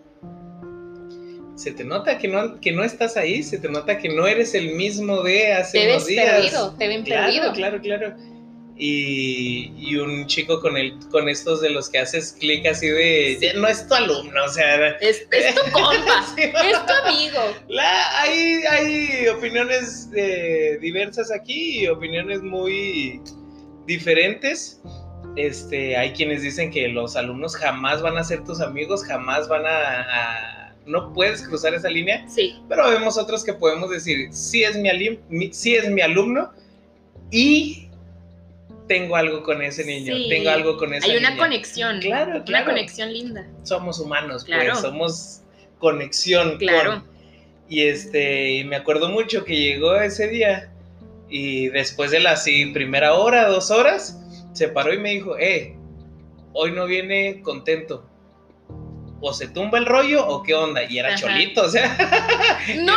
[1.56, 4.54] Se te nota que no, que no estás ahí, se te nota que no eres
[4.54, 6.34] el mismo de hace te unos días.
[6.34, 7.52] perdido, te ven perdido.
[7.52, 8.16] Claro, claro.
[8.76, 13.68] Y, un chico con el, con estos de los que haces clic así de no
[13.68, 17.40] es tu alumno, o sea es, tu compa, es tu amigo.
[18.16, 23.20] hay, hay opiniones eh, diversas aquí y opiniones muy
[23.86, 24.80] diferentes.
[25.36, 29.64] Este, hay quienes dicen que los alumnos jamás van a ser tus amigos, jamás van
[29.66, 32.26] a, no puedes cruzar esa línea.
[32.28, 32.54] Sí.
[32.68, 36.52] Pero vemos otros que podemos decir, sí es mi, sí es mi alumno
[37.30, 37.81] y
[38.88, 42.00] tengo algo con ese niño, tengo algo con esa Hay una conexión.
[42.00, 43.46] Claro, Una conexión linda.
[43.62, 45.42] Somos humanos, pues, somos
[45.78, 46.58] conexión.
[46.58, 47.04] Claro.
[47.68, 50.72] y este, me acuerdo mucho que llegó ese día
[51.28, 52.38] y después de la
[52.74, 54.20] primera hora, dos horas,
[54.52, 55.76] se paró y me dijo, eh,
[56.52, 58.06] hoy no viene contento.
[59.22, 60.82] O se tumba el rollo o qué onda.
[60.82, 61.96] Y era cholito, o sea.
[62.80, 62.94] No,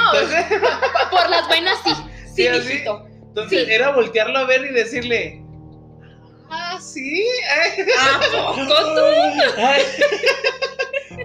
[1.12, 1.92] por las buenas sí.
[2.36, 5.45] Sí, Entonces era voltearlo a ver y decirle,
[6.94, 7.26] sí.
[8.00, 9.02] ¿A poco tú?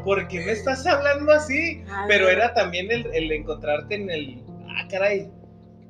[0.04, 1.82] ¿Por qué me estás hablando así?
[2.08, 4.42] Pero era también el, encontrarte en el.
[4.68, 5.30] Ah, caray.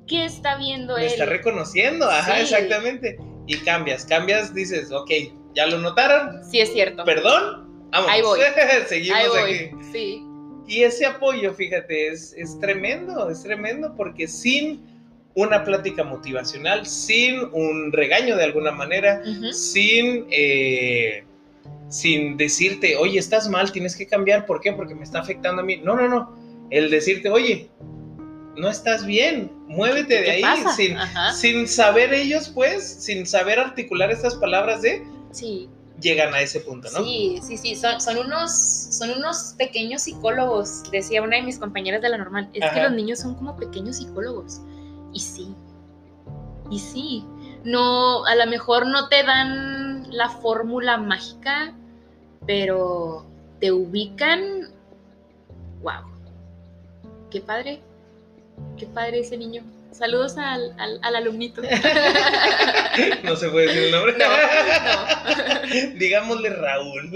[0.07, 1.05] ¿Qué está viendo él?
[1.05, 3.19] Me está reconociendo, ajá, exactamente.
[3.47, 5.11] Y cambias, cambias, dices, ok,
[5.55, 6.43] ¿ya lo notaron?
[6.45, 7.05] Sí, es cierto.
[7.05, 7.89] ¿Perdón?
[7.91, 8.11] Vamos.
[8.11, 8.41] Ahí voy.
[8.87, 9.55] Seguimos Ahí voy.
[9.55, 9.71] aquí.
[9.93, 10.27] Sí.
[10.67, 14.85] Y ese apoyo, fíjate, es, es tremendo, es tremendo porque sin
[15.35, 21.25] una plática motivacional, sin un regaño de alguna manera, sin, eh,
[21.89, 24.73] sin decirte, oye, estás mal, tienes que cambiar, ¿por qué?
[24.73, 25.79] Porque me está afectando a mí.
[25.79, 26.37] No, no, no.
[26.71, 27.71] El decirte, oye,
[28.57, 30.43] no estás bien, muévete de ahí,
[30.77, 30.97] sin,
[31.35, 35.05] sin, saber ellos, pues, sin saber articular estas palabras de...
[35.33, 35.69] Sí.
[36.01, 37.05] Llegan a ese punto, ¿no?
[37.05, 38.53] Sí, sí, sí, son, son unos,
[38.91, 42.93] son unos pequeños psicólogos, decía una de mis compañeras de la normal, es que los
[42.93, 44.63] niños son como pequeños psicólogos.
[45.13, 45.55] Y sí,
[46.71, 47.25] y sí,
[47.65, 51.75] no, a lo mejor no te dan la fórmula mágica,
[52.47, 53.27] pero
[53.61, 54.71] te ubican,
[55.83, 56.05] wow,
[57.31, 57.81] qué padre,
[58.79, 59.63] qué padre ese niño.
[59.91, 61.61] Saludos al, al, alumnito.
[63.25, 64.15] no se puede decir el nombre.
[64.17, 65.95] No, no.
[65.99, 67.11] Digámosle Raúl.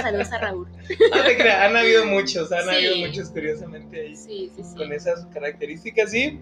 [0.00, 0.68] Saludos a Raúl.
[1.60, 4.16] han habido muchos, han habido muchos curiosamente ahí.
[4.16, 4.76] Sí, sí, sí.
[4.76, 6.40] Con esas características, sí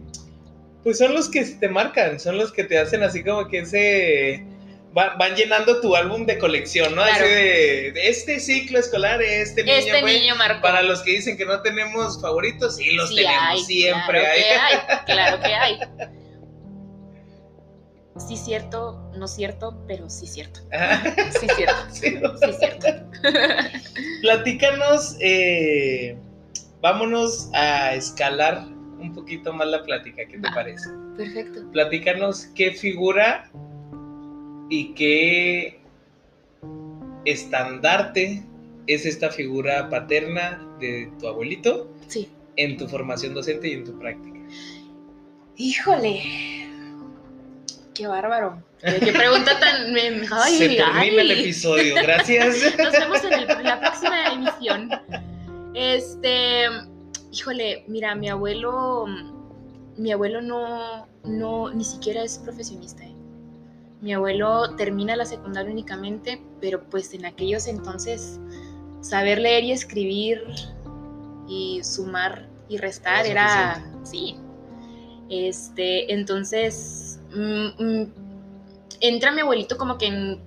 [0.85, 4.45] pues son los que te marcan, son los que te hacen así como que ese...
[4.93, 7.03] van llenando tu álbum de colección, ¿no?
[7.03, 10.61] Así de, este ciclo escolar, este niño, este niño marcó.
[10.61, 14.79] Para los que dicen que no tenemos favoritos, sí los tenemos, siempre claro Que hay.
[15.07, 15.79] Claro que hay.
[18.29, 20.61] Sí cierto, no cierto, pero sí cierto.
[21.41, 21.77] Sí cierto.
[21.91, 22.87] sí, cierto.
[24.21, 26.17] Platícanos, eh,
[26.81, 28.74] vámonos a escalar
[29.05, 30.89] un poquito más la plática, ¿qué te parece?
[31.17, 31.71] Perfecto.
[31.73, 33.51] Platícanos qué figura
[34.71, 35.81] y qué
[37.25, 38.43] estandarte
[38.87, 42.29] es esta figura paterna de tu abuelito sí.
[42.57, 44.41] en tu formación docente y en tu práctica.
[45.57, 46.23] Híjole,
[47.95, 48.63] qué bárbaro.
[48.81, 49.95] Qué pregunta tan.
[50.33, 52.75] Ay, Se termina el episodio, gracias.
[52.79, 54.91] Nos vemos en la próxima emisión.
[55.75, 56.67] Este
[57.35, 59.07] híjole, mira, mi abuelo,
[59.97, 63.05] mi abuelo no, no, ni siquiera es profesionista.
[63.05, 63.15] ¿eh?
[64.01, 68.39] Mi abuelo termina la secundaria únicamente, pero pues en aquellos entonces
[69.01, 70.45] saber leer y escribir
[71.49, 74.37] y sumar y restar era, sí.
[75.29, 78.13] Este, entonces, mm, mm,
[79.01, 80.41] entra mi abuelito como que en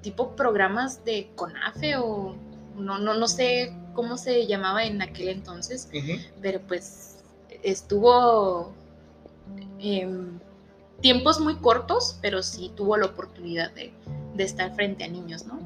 [0.00, 2.34] tipo programas de CONAFE o
[2.78, 5.88] no, no, no sé cómo se llamaba en aquel entonces,
[6.40, 7.22] pero pues
[7.62, 8.72] estuvo
[9.78, 10.40] en
[11.00, 13.92] tiempos muy cortos, pero sí tuvo la oportunidad de,
[14.38, 15.60] estar frente a niños, ¿no?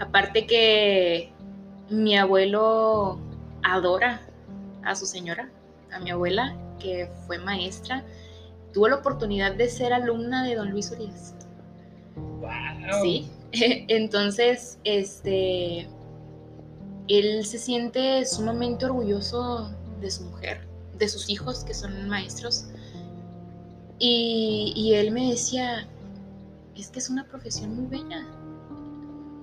[0.00, 1.32] Aparte que
[1.90, 3.18] mi abuelo
[3.62, 4.22] adora
[4.82, 5.50] a su señora,
[5.92, 8.04] a mi abuela, que fue maestra,
[8.72, 11.34] tuvo la oportunidad de ser alumna de don Luis Urias.
[12.16, 13.02] Wow.
[13.02, 15.88] Sí, entonces, este,
[17.08, 20.66] él se siente sumamente orgulloso de su mujer,
[20.98, 22.66] de sus hijos que son maestros.
[23.98, 25.86] Y, él me decía,
[26.76, 28.26] es que es una profesión muy bella.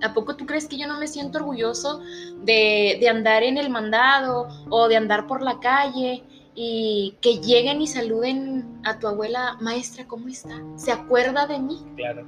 [0.02, 2.00] ¿A poco tú crees que yo no me siento orgulloso
[2.44, 7.80] de, de, andar en el mandado o de andar por la calle y que lleguen
[7.80, 10.60] y saluden a tu abuela, maestra, ¿cómo está?
[10.76, 11.78] ¿Se acuerda de mí?
[11.96, 12.26] Claro.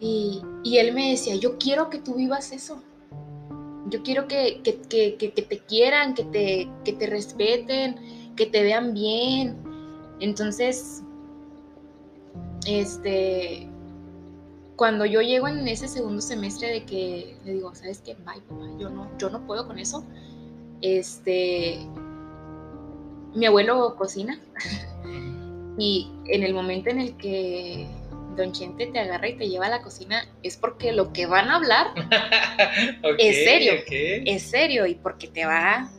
[0.00, 2.82] Y, y él me decía, yo quiero que tú vivas eso.
[3.90, 7.96] Yo quiero que, te quieran, que te, te respeten,
[8.36, 9.56] que te vean bien.
[10.20, 11.02] Entonces,
[12.66, 13.68] este,
[14.76, 18.14] cuando yo llego en ese segundo semestre de que le digo, ¿sabes qué?
[18.14, 20.04] Bye, papá, yo no, yo no puedo con eso.
[20.80, 21.78] Este,
[23.34, 24.38] mi abuelo cocina
[25.78, 27.86] y en el momento en el que
[28.36, 31.48] Don Chente te agarra y te lleva a la cocina, es porque lo que van
[31.48, 31.88] a hablar
[33.18, 33.74] es serio.
[33.90, 35.90] Es serio y porque te va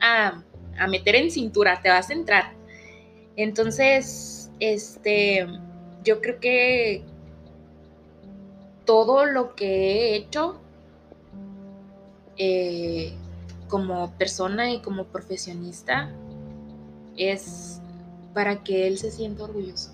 [0.00, 0.42] a,
[0.88, 2.52] meter en cintura, te va a centrar.
[3.36, 5.46] Entonces, este,
[6.04, 7.02] yo creo que
[8.84, 10.60] todo lo que he hecho
[12.36, 13.12] eh,
[13.68, 16.10] como persona y como profesionista
[17.16, 17.80] es
[18.34, 19.91] para que él se sienta orgulloso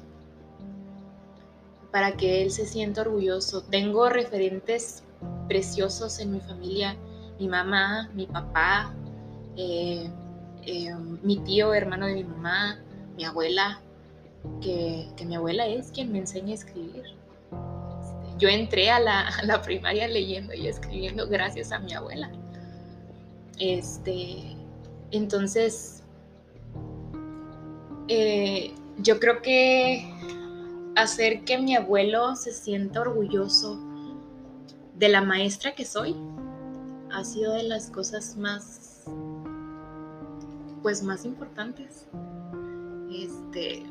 [1.98, 3.60] para que él se sienta orgulloso.
[3.60, 5.02] Tengo referentes
[5.48, 6.96] preciosos en mi familia,
[7.40, 8.94] mi mamá, mi papá,
[9.56, 10.08] eh,
[10.62, 12.78] eh, mi tío, hermano de mi mamá,
[13.16, 13.80] mi abuela,
[14.62, 17.02] que, mi abuela es quien me enseña a escribir.
[17.02, 22.30] Este, yo entré a la, primaria leyendo y escribiendo gracias a mi abuela.
[23.58, 24.56] Este,
[25.10, 26.04] entonces,
[28.06, 30.14] eh, yo creo que
[31.02, 33.78] hacer que mi abuelo se sienta orgulloso
[34.94, 36.16] de la maestra que soy
[37.12, 39.04] ha sido de las cosas más,
[40.82, 42.06] pues más importantes.
[43.10, 43.84] Este,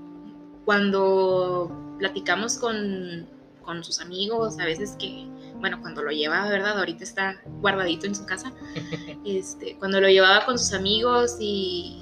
[0.65, 3.28] cuando platicamos con,
[3.63, 5.28] con sus amigos, a veces que,
[5.60, 6.78] bueno, cuando lo llevaba, ¿verdad?
[6.78, 8.52] Ahorita está guardadito en su casa.
[9.26, 11.98] Este, cuando lo llevaba con sus amigos y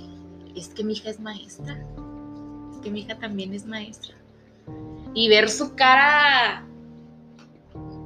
[0.56, 1.74] es que mi hija es maestra.
[2.72, 4.16] Es que mi hija también es maestra.
[5.16, 6.68] Y ver su cara,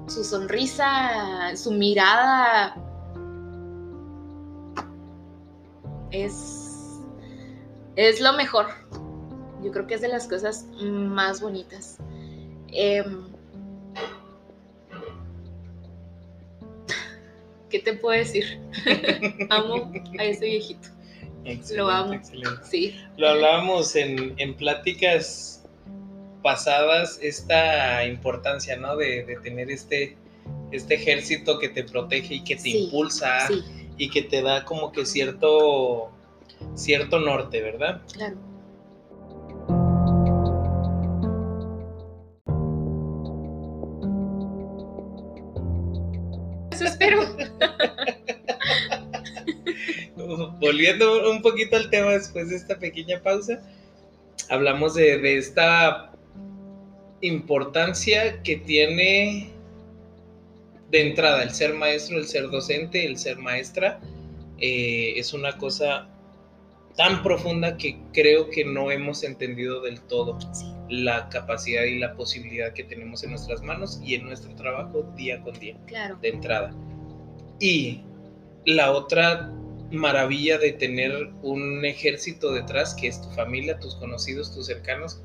[0.08, 2.76] su sonrisa, su mirada,
[6.12, 7.02] es,
[7.96, 8.68] es lo mejor.
[9.64, 11.98] Yo creo que es de las cosas más bonitas.
[12.72, 13.28] Em,
[17.70, 18.60] ¿Qué te puedo decir?
[19.50, 20.88] amo a ese viejito.
[21.76, 22.20] lo amo.
[22.64, 22.96] Sí.
[23.18, 25.59] Lo hablábamos en, en, pláticas
[26.42, 28.96] pasadas, esta importancia, ¿no?
[28.96, 30.18] De, tener este,
[30.72, 33.48] este ejército que te protege y que te impulsa
[33.98, 36.12] y que te da como que cierto,
[36.76, 38.02] cierto norte, ¿verdad?
[38.14, 38.38] Claro.
[46.72, 47.22] Eso espero.
[50.62, 53.60] Volviendo un poquito al tema después de esta pequeña pausa,
[54.50, 56.10] hablamos de, de esta
[57.22, 59.50] importancia que tiene
[60.90, 64.00] de entrada, el ser maestro, el ser docente, el ser maestra,
[64.60, 66.10] eh, es una cosa
[66.96, 70.38] tan profunda que creo que no hemos entendido del todo
[70.90, 75.40] la capacidad y la posibilidad que tenemos en nuestras manos y en nuestro trabajo día
[75.42, 75.78] con día.
[75.86, 76.18] Claro.
[76.22, 76.74] De entrada.
[77.60, 78.02] Y
[78.66, 79.50] la otra
[79.92, 85.22] maravilla de tener un ejército detrás, que es tu familia, tus conocidos, tus cercanos,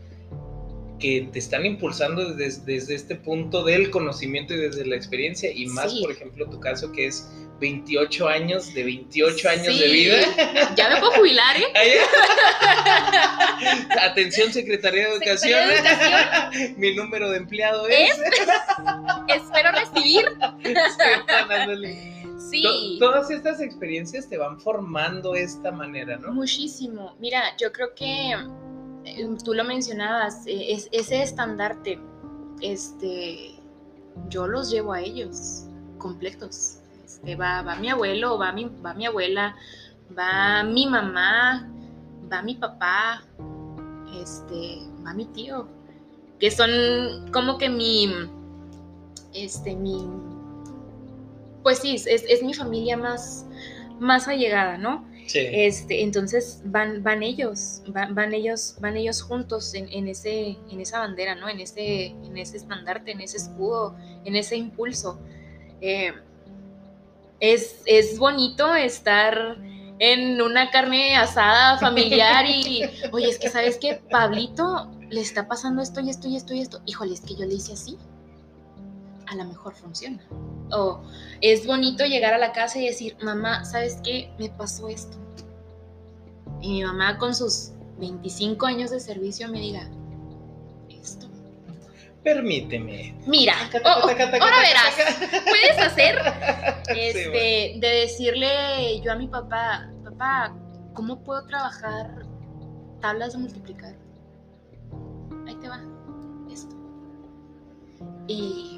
[0.99, 5.95] que te están impulsando desde, este punto del conocimiento y desde la experiencia, y más,
[5.95, 7.29] por ejemplo, tu caso que es
[7.61, 10.17] 28 años, de 28 años de vida.
[10.77, 11.65] Ya me puedo jubilar, ¿eh?
[14.03, 15.61] Atención, Secretaría de Educación.
[16.77, 18.21] Mi número de empleado es.
[19.29, 20.27] Espero recibir.
[22.51, 22.99] Sí.
[23.01, 26.33] todas estas experiencias te van formando esta manera, ¿no?
[26.33, 27.17] Muchísimo.
[27.19, 28.35] Mira, yo creo que
[29.45, 32.01] tú lo mencionabas, eh, es, ese estandarte,
[32.61, 33.55] este,
[34.29, 35.65] yo los llevo a ellos
[35.99, 36.79] completos.
[37.05, 39.57] Este, va, va mi abuelo, va mi, va mi abuela,
[40.17, 41.69] va mi mamá,
[42.33, 43.23] va mi papá,
[44.21, 45.69] este, va mi tío,
[46.39, 48.13] que son como que mi,
[49.35, 50.09] este, mi,
[51.63, 53.47] pues sí, es, es mi familia más,
[54.01, 55.07] más allegada, ¿no?
[55.33, 61.35] Este, entonces van, van ellos, van, ellos, van ellos juntos en, ese, en esa bandera,
[61.35, 61.49] ¿no?
[61.49, 65.19] En ese, en ese estandarte, en ese escudo, en ese impulso.
[65.81, 66.13] Eh,
[67.41, 69.57] es, es bonito estar
[69.99, 75.83] en una carne asada familiar y, oye, es que sabes que Pablito le está pasando
[75.83, 76.83] esto y esto y esto y esto.
[76.87, 77.97] Híjole, es que yo le hice así.
[79.27, 80.23] A lo mejor funciona.
[80.71, 81.03] O
[81.41, 84.31] es bonito llegar a la casa y decir, mamá, ¿sabes qué?
[84.39, 85.17] Me pasó esto.
[86.61, 89.89] Y mi mamá con sus 25 años de servicio me diga,
[90.89, 91.27] esto.
[92.23, 93.15] Permíteme.
[93.27, 96.19] Mira, ahora verás, puedes hacer
[96.89, 100.55] este, de decirle yo a mi papá, papá,
[100.95, 102.25] ¿cómo puedo trabajar
[103.01, 103.95] tablas de multiplicar?
[105.47, 105.83] Ahí te va,
[106.51, 106.75] esto.
[108.27, 108.74] Y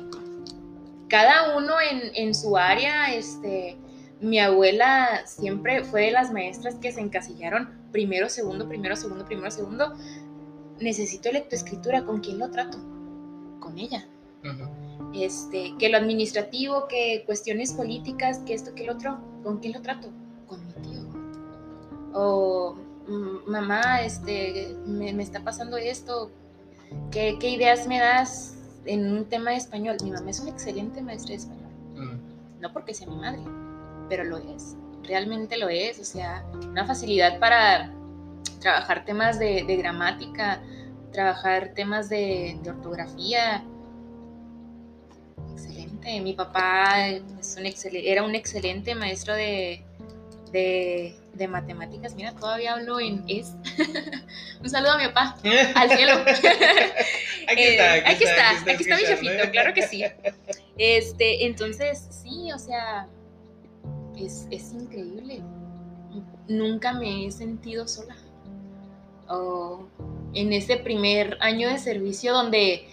[1.09, 3.77] cada uno en, su área, este,
[4.21, 9.51] mi abuela siempre fue de las maestras que se encasillaron primero, segundo, primero, segundo, primero,
[9.51, 9.95] segundo.
[10.81, 12.79] Necesito lectoescritura, ¿con quién lo trato?
[13.61, 14.07] Con ella.
[15.14, 19.83] Este, que lo administrativo, que cuestiones políticas, que esto, que el otro, ¿con quién lo
[19.83, 20.09] trato?
[20.47, 21.01] Con mi tío.
[22.12, 22.77] O
[23.09, 26.31] mm, mamá, este, me, está pasando esto,
[27.11, 28.56] ¿Qué, ¿qué, ideas me das
[28.87, 29.97] en un tema de español.
[30.03, 31.70] Mi mamá es una excelente maestra de español.
[31.95, 32.61] Mm.
[32.61, 33.41] No porque sea mi madre,
[34.09, 34.76] pero lo es.
[35.05, 35.99] Realmente lo es.
[36.01, 37.93] O sea, una facilidad para
[38.61, 40.61] trabajar temas de, gramática,
[41.12, 43.64] trabajar temas de, ortografía.
[45.53, 46.20] Excelente.
[46.20, 49.84] Mi papá es un era un excelente maestro de,
[50.53, 51.14] de,
[51.49, 52.14] matemáticas.
[52.14, 53.55] Mira, todavía hablo en es.
[54.62, 55.36] Un saludo a mi papá,
[55.74, 56.12] al cielo.
[56.14, 60.05] aquí, está, eh, aquí, está, aquí está, mi jefito, claro que sí.
[60.78, 63.09] Este, entonces, sí, o sea,
[64.16, 65.42] es, es increíble.
[66.49, 68.16] Nunca me he sentido sola.
[69.28, 69.88] O
[70.34, 72.86] en ese primer año de servicio donde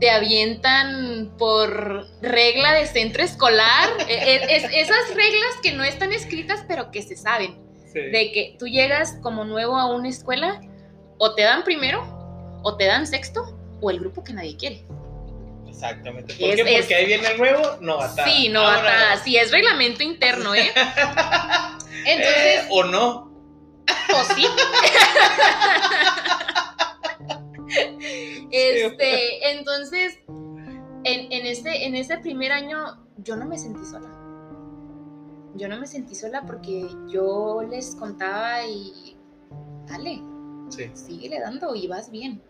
[0.00, 6.64] te avientan por regla de centro escolar, e, e, esas reglas que no están escritas
[6.66, 7.58] pero que se saben,
[7.92, 10.60] de que tú llegas como nuevo a una escuela,
[11.18, 12.02] o te dan primero,
[12.62, 14.84] o te dan sexto, o el grupo que nadie quiere.
[15.68, 16.34] Exactamente.
[16.34, 16.76] ¿Por qué?
[16.78, 18.28] Porque ahí viene el nuevo novatada.
[18.28, 19.16] Sí, novatada.
[19.18, 20.70] Sí, es reglamento interno, ¿eh?
[22.06, 22.64] Entonces.
[22.64, 23.30] Eh, o no.
[24.14, 24.46] O sí.
[28.50, 34.08] este, entonces, en, en, ese, en ese primer año, yo no me sentí sola.
[35.56, 39.16] Yo no me sentí sola porque yo les contaba y.
[39.86, 40.22] Dale.
[40.68, 40.90] Sí.
[40.94, 42.40] Síguele dando y vas bien.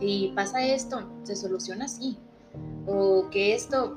[0.00, 2.18] Y pasa esto, se soluciona así
[2.88, 3.96] o que esto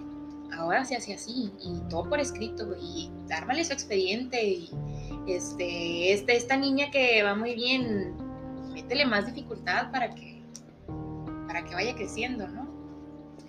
[0.58, 4.70] ahora se hace así y todo por escrito y ármale su expediente y
[5.28, 8.14] este, este, esta niña que va muy bien,
[8.74, 10.31] métele más dificultad para que,
[11.52, 12.66] para que vaya creciendo, ¿no?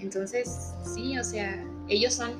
[0.00, 2.32] Entonces, sí, o sea, ellos son...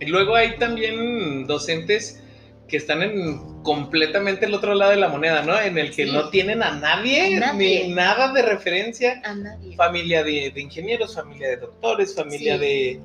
[0.00, 2.20] Y luego hay también docentes
[2.66, 5.56] que están en completamente el otro lado de la moneda, ¿no?
[5.60, 9.22] En el que no tienen a nadie, ni nada de referencia.
[9.24, 9.76] A nadie.
[9.76, 13.00] Familia de, ingenieros, familia de doctores, familia de,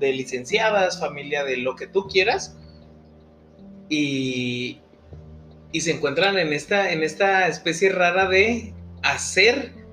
[0.00, 2.56] licenciadas, familia de lo que tú quieras.
[3.88, 4.80] Y,
[5.70, 9.83] y se encuentran en esta, en esta especie rara de hacer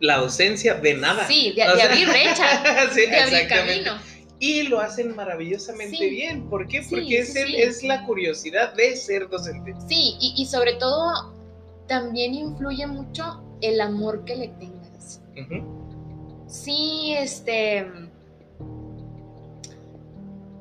[0.00, 1.26] la docencia de nada.
[1.26, 3.98] Sí, de, abrir brecha, sí, de abrir camino
[4.40, 6.48] y lo hacen maravillosamente bien.
[6.48, 6.82] ¿Por qué?
[6.88, 9.74] Porque es, es, la curiosidad de ser docente.
[9.86, 11.34] Sí, y, sobre todo
[11.86, 15.20] también influye mucho el amor que le tengas.
[16.46, 17.86] Sí, este...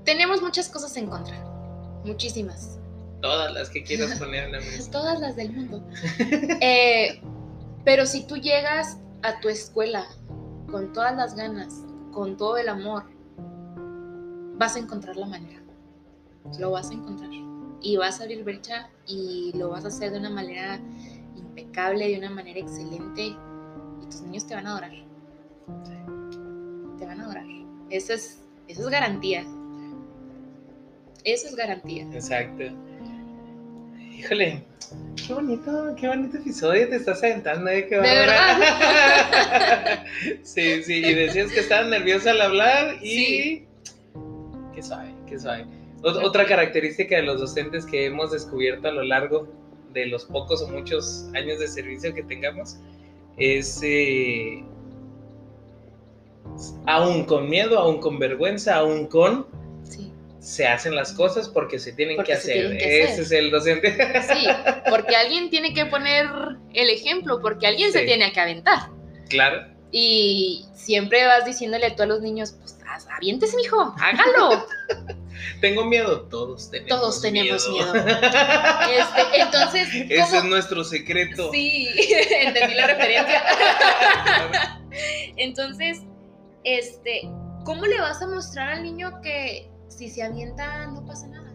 [0.04, 1.38] Tenemos muchas cosas en contra,
[2.04, 2.80] muchísimas.
[3.22, 4.92] Todas las que quieras poner en la mesa.
[4.92, 5.84] Todas las del mundo.
[6.62, 7.22] Eh,
[7.86, 10.06] pero si tú llegas a tu escuela
[10.70, 13.04] con todas las ganas, con todo el amor,
[14.58, 15.62] vas a encontrar la manera.
[16.60, 17.30] Lo vas a encontrar.
[17.82, 20.80] Y vas a abrir brecha y lo vas a hacer de una manera
[21.36, 23.24] impecable, de una manera excelente.
[24.02, 24.92] Y tus niños te van a adorar.
[26.98, 27.46] Te van a adorar.
[27.90, 29.46] Eso es, eso es garantía.
[31.24, 32.04] Eso es garantía.
[32.12, 32.64] Exacto.
[34.20, 34.62] Híjole,
[35.26, 37.88] qué bonito, qué bonito episodio te estás aventando, ¿eh?
[37.90, 38.60] ¿De verdad?
[40.44, 43.64] sí, sí, y decías que estabas nerviosa al hablar y
[44.76, 45.68] qué sabe, qué sabe.
[46.04, 49.48] Otra característica de los docentes que hemos descubierto a lo largo
[49.94, 52.76] de los pocos o muchos años de servicio que tengamos
[53.38, 54.66] es, eh,
[56.88, 59.48] aún con miedo, aún con vergüenza, aún con...
[60.40, 62.78] Se hacen las cosas porque se tienen, que, hacer.
[62.80, 63.92] Ese es el docente.
[64.22, 64.48] Sí,
[64.90, 66.28] porque alguien tiene que poner
[66.74, 68.90] el ejemplo, porque alguien se tiene que aventar.
[69.28, 69.68] Claro.
[69.92, 72.78] Y siempre vas diciéndole a todos los niños, pues
[73.16, 74.66] aviéntese, mijo, hágalo.
[75.62, 77.94] Tengo miedo, todos tenemos Todos tenemos miedo.
[77.96, 79.88] Este, entonces.
[80.10, 81.52] Ese es nuestro secreto.
[81.52, 81.88] Sí,
[82.42, 83.44] entendí la referencia.
[85.38, 86.00] entonces,
[86.64, 87.22] este,
[87.64, 89.70] ¿cómo le vas a mostrar al niño que
[90.00, 91.54] si se avienta no pasa nada?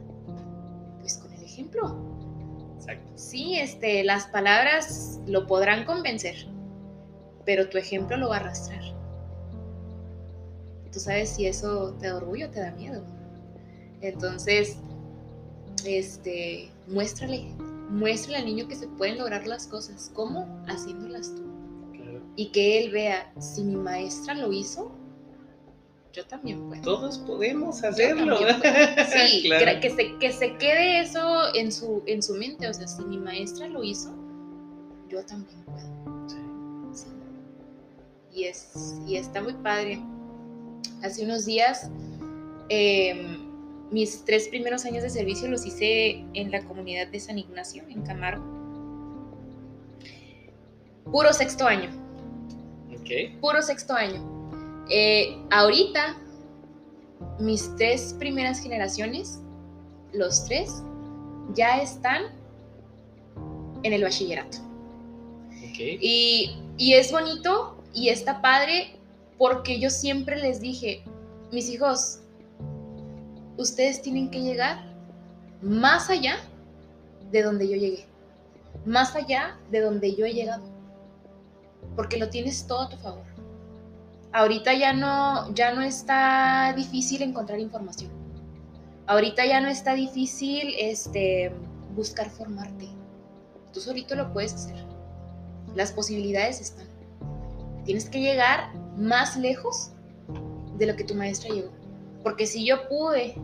[1.01, 1.97] Pues con el ejemplo.
[2.76, 3.12] Exacto.
[3.16, 6.47] Sí, este, las palabras lo podrán convencer,
[7.45, 8.95] pero tu ejemplo lo va a arrastrar
[10.95, 13.03] tú sabes si eso te da orgullo o te da miedo.
[14.01, 14.76] Entonces,
[15.84, 17.53] este, muéstrale,
[17.90, 20.11] muéstrale al niño que se pueden lograr las cosas.
[20.14, 20.47] ¿Cómo?
[20.68, 21.42] Haciéndolas tú.
[22.36, 24.92] Y que él vea, si mi maestra lo hizo,
[26.14, 26.82] yo también puedo.
[26.82, 28.38] Todos podemos hacerlo.
[29.12, 29.50] Sí,
[29.80, 32.68] que, se, que se quede eso en su, en su mente.
[32.68, 34.10] O sea, si mi maestra lo hizo,
[35.08, 36.28] yo también puedo.
[36.94, 37.06] Sí.
[38.32, 40.00] Y, es, y está muy padre
[41.02, 41.90] hace unos días.
[42.68, 43.44] Em,
[43.90, 48.02] mis tres primeros años de servicio los hice en la comunidad de San Ignacio, en
[48.02, 48.44] Camargo.
[51.04, 51.90] Puro sexto año.
[53.40, 54.34] Puro sexto año.
[54.91, 56.16] Eh, ahorita,
[57.39, 59.41] mis tres primeras generaciones,
[60.12, 60.82] los tres,
[61.55, 62.22] ya están
[63.82, 64.59] en el bachillerato.
[65.76, 68.97] Y, y es bonito y está padre
[69.39, 71.03] porque yo siempre les dije,
[71.51, 72.20] mis hijos,
[73.57, 74.85] ustedes tienen que llegar
[75.62, 76.37] más allá
[77.32, 78.05] de donde yo llegué,
[78.85, 80.62] más allá de donde yo he llegado,
[81.97, 83.34] porque lo tienes todo a tu favor.
[84.35, 88.11] Ahorita ya no, ya no está difícil encontrar información.
[89.07, 91.53] Ahorita ya no está difícil este,
[91.95, 92.89] buscar formarte.
[93.72, 94.74] Tú solito lo puedes hacer.
[95.76, 96.89] Las posibilidades están.
[97.85, 99.93] tienes que llegar más lejos
[100.78, 101.70] de lo que tu maestra llegó.
[102.24, 103.37] Porque si yo pude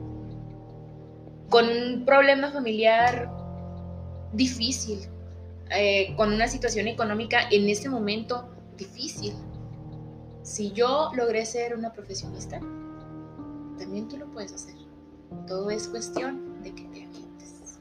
[1.51, 3.31] con un problema familiar
[4.33, 5.09] difícil,
[5.71, 9.37] eh, con una situación económica en ese momento difícil,
[10.43, 12.59] si yo logré ser una profesionista,
[13.79, 14.75] también tú lo puedes hacer.
[15.47, 17.79] Todo es cuestión de que te avientes.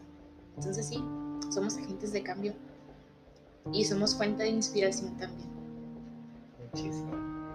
[0.57, 1.03] Entonces sí,
[1.51, 2.53] somos agentes de cambio
[3.73, 5.49] y somos fuente de inspiración también.
[6.73, 7.09] Muchísimo.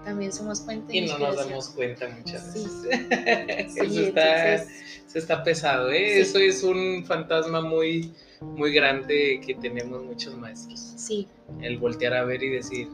[0.04, 1.36] También somos fuente de Y no inspiración.
[1.36, 2.64] nos damos cuenta muchas Sí.
[2.64, 3.70] veces.
[3.74, 4.76] Sí, eso, está, entonces-
[5.06, 6.14] eso está pesado, ¿eh?
[6.14, 6.20] Sí.
[6.20, 10.80] Eso es un fantasma muy, muy grande que tenemos muchos maestros.
[10.96, 11.28] Sí,
[11.60, 12.88] El voltear a ver y decir,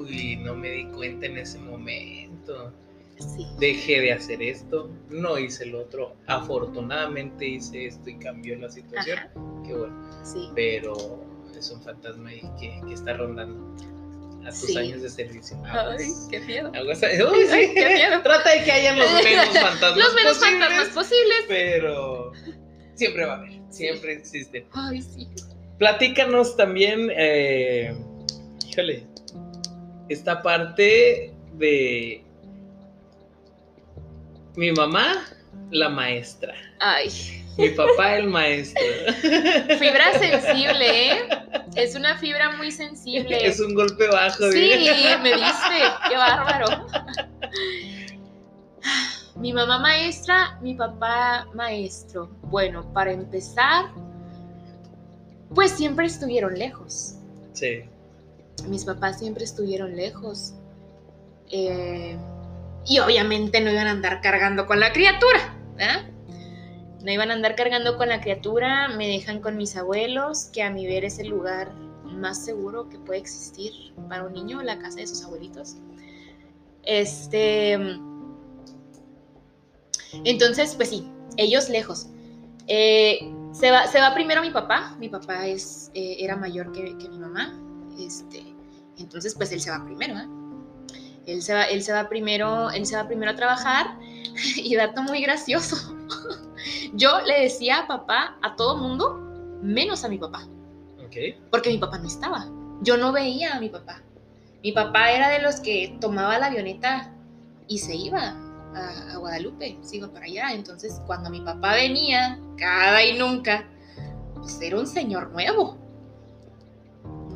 [0.00, 2.72] uy, no me di cuenta en ese momento.
[3.18, 3.46] sí.
[3.58, 6.16] Dejé de hacer esto, no hice el otro.
[6.26, 9.18] Afortunadamente hice esto y cambió la situación.
[9.18, 9.30] Ajá,
[9.66, 10.24] Qué bueno.
[10.24, 10.48] sí.
[10.54, 10.94] Pero
[11.56, 13.74] es un fantasma ahí que, que está rondando
[14.46, 14.76] a tus Sí.
[14.78, 15.56] años de servicio.
[15.66, 16.28] Ay, Aguas.
[16.30, 16.72] qué miedo.
[16.74, 17.00] Aguas.
[17.02, 17.52] Uy, sí.
[17.52, 18.20] Ay, qué miedo.
[18.22, 19.96] Trata de que hayan los menos fantasmas.
[19.98, 21.44] Los menos posibles, fantasmas posibles.
[21.48, 22.32] Pero
[22.94, 24.64] siempre va a haber, siempre existen.
[24.72, 25.28] Ay, sí.
[25.78, 27.94] Platícanos también, eh,
[28.66, 29.06] híjole,
[30.10, 32.24] esta parte de
[34.56, 35.24] mi mamá,
[35.70, 37.08] la maestra, Ay,
[37.56, 38.82] mi papá, el maestro.
[39.78, 41.28] fibra sensible, ¿eh?
[41.76, 43.46] Es una fibra muy sensible.
[43.46, 44.50] Es un golpe bajo.
[44.50, 44.88] Sí,
[45.22, 46.86] me diste, qué bárbaro.
[49.36, 52.30] Mi mamá maestra, mi papá maestro.
[52.42, 53.86] Bueno, para empezar,
[55.54, 57.14] pues siempre estuvieron lejos.
[57.52, 57.84] Sí,
[58.68, 60.54] Mis papás siempre estuvieron lejos.
[61.50, 62.16] Eh,
[62.86, 66.10] y obviamente no iban a andar cargando con la criatura, ¿verdad?
[67.02, 70.70] No iban a andar cargando con la criatura, me dejan con mis abuelos, que a
[70.70, 71.72] mi ver es el lugar
[72.04, 73.72] más seguro que puede existir
[74.08, 75.76] para un niño, la casa de sus abuelitos.
[76.82, 77.74] Este.
[80.24, 82.08] Entonces, pues sí, ellos lejos.
[82.66, 83.18] Eh,
[83.52, 84.96] se, va, se va primero mi papá.
[84.98, 87.58] Mi papá es, eh, era mayor que, que mi mamá.
[87.98, 88.49] Este,
[89.00, 90.28] entonces, pues él se va primero, ¿eh?
[91.26, 93.98] Él se va, él se va primero, él se va primero a trabajar
[94.56, 95.76] y dato muy gracioso.
[96.94, 99.14] Yo le decía a papá a todo mundo,
[99.62, 100.46] menos a mi papá,
[101.04, 101.16] ok.
[101.50, 102.46] porque mi papá no estaba.
[102.82, 104.02] Yo no veía a mi papá.
[104.62, 107.14] Mi papá era de los que tomaba la avioneta
[107.68, 108.36] y se iba
[108.74, 110.52] a, a Guadalupe, se iba para allá.
[110.52, 113.68] Entonces, cuando mi papá venía, cada y nunca,
[114.34, 115.78] pues era un señor nuevo.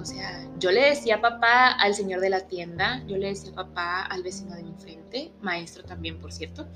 [0.05, 4.03] O sea, yo le decía papá al señor de la tienda, yo le decía papá
[4.03, 6.67] al vecino de mi frente, maestro también, por cierto.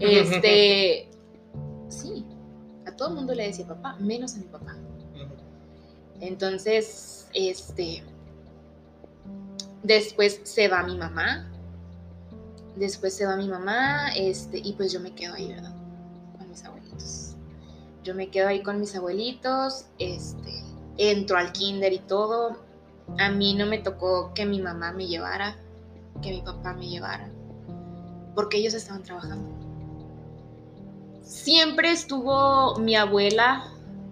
[0.00, 1.08] Este,
[1.88, 2.26] sí,
[2.84, 4.76] a todo el mundo le decía papá, menos a mi papá.
[6.18, 8.02] Entonces, este,
[9.84, 11.48] después se va mi mamá,
[12.74, 15.72] después se va mi mamá, este, y pues yo me quedo ahí, ¿verdad?
[16.36, 17.36] Con mis abuelitos.
[18.02, 20.55] Yo me quedo ahí con mis abuelitos, este,
[20.98, 22.56] entro al kinder y todo.
[23.18, 25.56] A mí no me tocó que mi mamá me llevara,
[26.22, 27.30] que mi papá me llevara,
[28.34, 29.48] porque ellos estaban trabajando.
[31.22, 33.64] Siempre estuvo mi abuela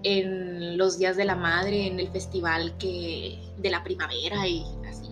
[0.02, 5.10] en los días de la madre, en el festival que de la primavera y así.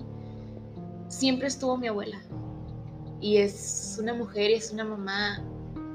[1.08, 2.20] Siempre estuvo mi abuela.
[3.20, 5.40] Y es una mujer, es una mamá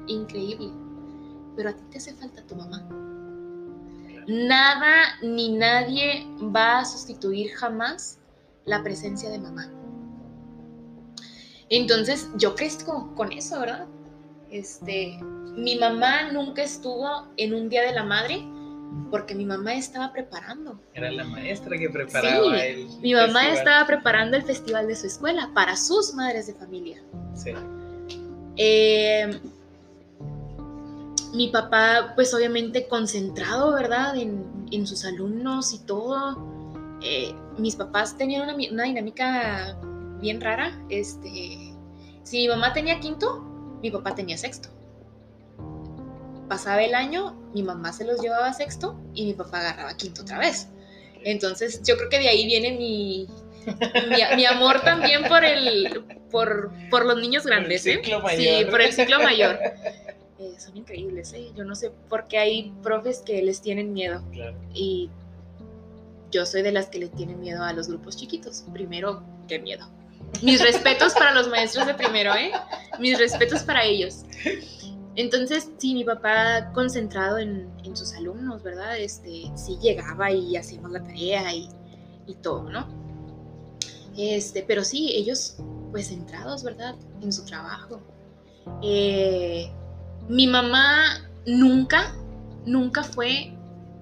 [0.06, 0.70] increíble.
[1.56, 3.07] Pero a ti te hace falta tu mamá.
[4.28, 8.18] Nada ni nadie va a sustituir jamás
[8.66, 9.72] la presencia de mamá.
[11.70, 13.86] Entonces yo crezco con eso, ¿verdad?
[14.50, 15.18] Este,
[15.56, 18.42] mi mamá nunca estuvo en un día de la madre
[19.10, 20.78] porque mi mamá estaba preparando.
[20.94, 22.88] Era la maestra que preparaba Sí, el.
[23.00, 23.52] Mi mamá festival.
[23.58, 27.02] estaba preparando el festival de su escuela para sus madres de familia.
[27.34, 27.52] Sí.
[28.56, 29.40] Eh,
[31.34, 34.16] mi papá, pues obviamente concentrado, ¿verdad?
[34.16, 36.38] En, en sus alumnos y todo.
[37.02, 39.76] Eh, mis papás tenían una, una dinámica
[40.20, 40.78] bien rara.
[40.88, 41.74] Este,
[42.22, 43.40] si mi mamá tenía quinto,
[43.82, 44.68] mi papá tenía sexto.
[46.48, 50.22] Pasaba el año, mi mamá se los llevaba a sexto y mi papá agarraba quinto
[50.22, 50.68] otra vez.
[51.24, 53.26] Entonces, yo creo que de ahí viene mi,
[54.08, 58.00] mi, mi amor también por el por, por los niños grandes, el ¿eh?
[58.02, 58.70] ciclo Sí, mayor.
[58.70, 59.58] por el ciclo mayor.
[60.38, 61.50] Eh, son increíbles, ¿eh?
[61.56, 64.56] Yo no sé por qué hay profes que les tienen miedo Claro.
[64.72, 65.10] y
[66.30, 68.64] yo soy de las que le tienen miedo a los grupos chiquitos.
[68.72, 69.88] Primero, qué miedo.
[70.42, 72.52] Mis respetos para los maestros de primero, ¿eh?
[73.00, 74.24] Mis respetos para ellos.
[75.16, 78.98] Entonces, sí, mi papá concentrado en, en sus alumnos, ¿verdad?
[78.98, 81.68] Este, sí llegaba y hacíamos la tarea y,
[82.26, 82.86] y todo, ¿no?
[84.16, 85.56] Este, pero sí, ellos
[85.90, 86.94] pues centrados, ¿verdad?
[87.22, 88.00] En su trabajo.
[88.82, 89.72] Eh,
[90.28, 92.14] mi mamá nunca,
[92.66, 93.52] nunca fue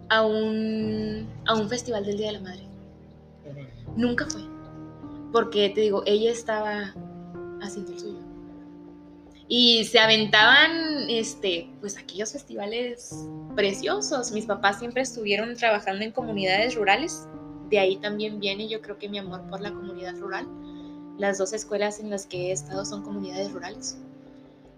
[0.08, 2.68] a un, a un festival del Día de la Madre.
[3.96, 4.42] Nunca fue.
[5.32, 6.94] Porque te digo, ella estaba
[7.62, 8.18] haciendo el suyo.
[9.48, 14.32] Y se aventaban, este, pues aquellos festivales preciosos.
[14.32, 17.28] Mis papás siempre estuvieron trabajando en comunidades rurales.
[17.70, 20.48] De ahí también viene, yo creo que mi amor por la comunidad rural.
[21.18, 23.98] Las dos escuelas en las que he estado son comunidades rurales.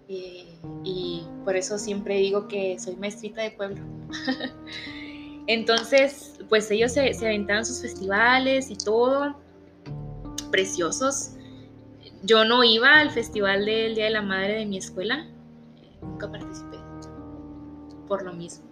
[0.09, 3.83] Y por eso siempre digo que soy maestrita de pueblo.
[5.47, 9.39] Entonces, pues ellos se, se aventaban sus festivales y todo,
[10.51, 11.33] preciosos.
[12.23, 15.27] Yo no iba al festival del Día de la Madre de mi escuela,
[16.03, 16.79] nunca participé,
[18.07, 18.65] por lo mismo.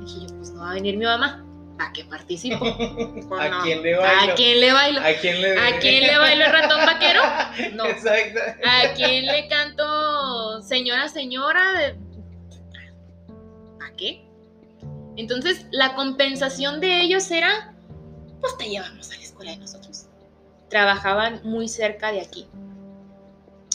[0.00, 1.44] Dije yo, pues no va a venir mi mamá,
[1.78, 2.64] ¿a qué participo?
[3.40, 4.32] ¿A quién le bailo?
[4.32, 5.00] ¿A quién le bailo?
[5.00, 7.22] ¿A quién le, ¿A quién le bailo el ratón vaquero?
[7.74, 7.86] No.
[7.86, 8.40] Exacto.
[8.64, 9.84] ¿A quién le canto
[10.72, 11.94] señora, señora?
[13.86, 14.24] ¿A qué?
[15.16, 17.74] Entonces, la compensación de ellos era,
[18.40, 20.06] pues te llevamos a la escuela de nosotros.
[20.70, 22.46] Trabajaban muy cerca de aquí,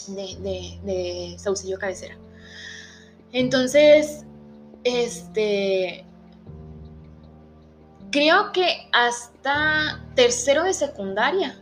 [0.08, 2.18] de, de, de Cabecera.
[3.30, 4.24] Entonces,
[4.82, 6.04] este,
[8.10, 11.60] creo que hasta tercero de secundaria,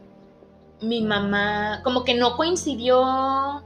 [0.80, 3.62] mi mamá, como que no coincidió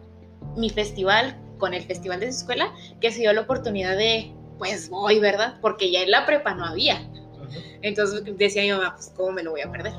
[0.57, 4.91] mi festival con el festival de su escuela, que se dio la oportunidad de, pues
[4.91, 5.59] voy, ¿verdad?
[5.61, 7.09] Porque ya en la prepa no había.
[7.83, 9.93] Entonces decía mi mamá, pues ¿cómo me lo voy a perder?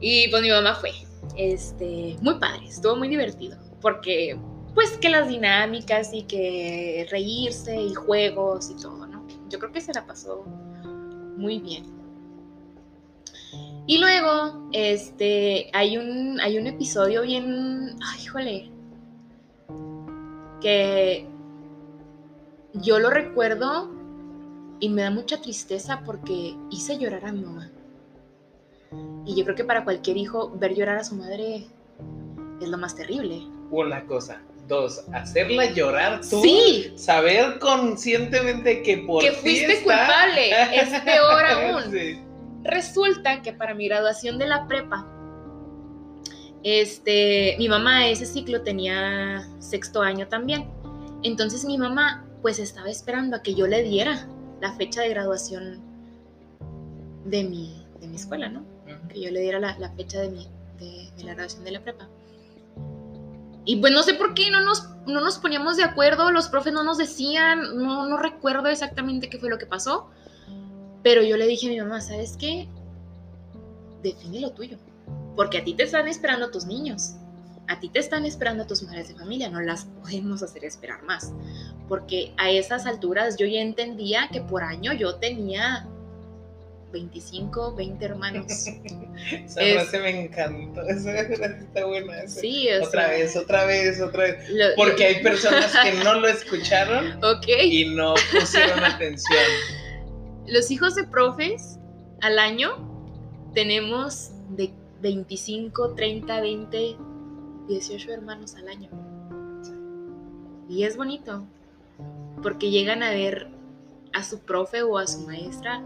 [0.00, 0.92] Y pues mi mamá fue,
[1.36, 4.38] este, muy padre, estuvo muy divertido, porque
[4.74, 9.26] pues que las dinámicas y que reírse y juegos y todo, ¿no?
[9.50, 10.44] Yo creo que se la pasó
[11.36, 11.84] muy bien.
[13.86, 18.70] Y luego, este, hay un, hay un episodio bien, ay, híjole,
[20.60, 21.26] que
[22.74, 23.90] yo lo recuerdo
[24.80, 27.70] y me da mucha tristeza porque hice llorar a mi mamá.
[29.26, 31.66] Y yo creo que para cualquier hijo ver llorar a su madre
[32.60, 33.42] es lo más terrible.
[33.70, 34.42] Una cosa.
[34.66, 36.40] Dos, hacerla llorar tú.
[36.42, 36.92] Sí.
[36.96, 40.50] Saber conscientemente que por que fuiste culpable.
[40.72, 41.90] Es peor aún.
[41.90, 42.20] Sí.
[42.62, 45.06] Resulta que para mi graduación de la prepa,
[46.62, 50.68] este, mi mamá ese ciclo tenía sexto año también.
[51.22, 54.26] Entonces mi mamá pues estaba esperando a que yo le diera
[54.60, 55.80] la fecha de graduación
[57.24, 58.64] de mi, de mi escuela, ¿no?
[59.08, 60.48] Que yo le diera la, la fecha de, mi,
[60.78, 62.08] de, de la graduación de la prepa.
[63.64, 66.72] Y pues no sé por qué no nos, no nos poníamos de acuerdo, los profes
[66.72, 70.08] no nos decían, no, no recuerdo exactamente qué fue lo que pasó,
[71.02, 72.68] pero yo le dije a mi mamá, ¿sabes qué?
[74.02, 74.78] Define lo tuyo,
[75.40, 77.14] porque a ti te están esperando tus niños,
[77.66, 81.32] a ti te están esperando tus madres de familia, no las podemos hacer esperar más,
[81.88, 85.86] porque a esas alturas yo ya entendía que por año yo tenía
[86.92, 88.46] 25, 20 hermanos.
[89.46, 90.82] Esa Es- frase me encantó.
[90.82, 92.18] Esa frase está buena.
[92.22, 92.40] esa.
[92.40, 94.50] Sí, Otra sea, vez, otra vez, otra vez.
[94.50, 97.46] lo- Porque hay personas que no lo escucharon Ok.
[97.64, 99.38] y no pusieron atención.
[100.48, 101.78] Los hijos de profes
[102.20, 102.70] al año
[103.54, 104.70] tenemos de
[105.00, 106.96] 25, 30, 20,
[107.68, 108.90] 18 hermanos al año.
[110.68, 111.44] Y es bonito,
[112.42, 113.48] porque llegan a ver
[114.12, 115.82] a su profe o a su maestra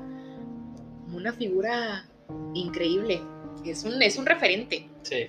[1.05, 2.05] como una figura
[2.55, 3.23] increíble.
[3.65, 4.89] Es un, es un referente.
[5.03, 5.27] Sí.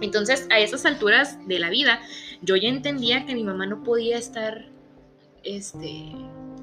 [0.00, 2.00] Entonces, a esas alturas de la vida,
[2.42, 4.66] yo ya entendía que mi mamá no podía estar
[5.42, 6.12] este,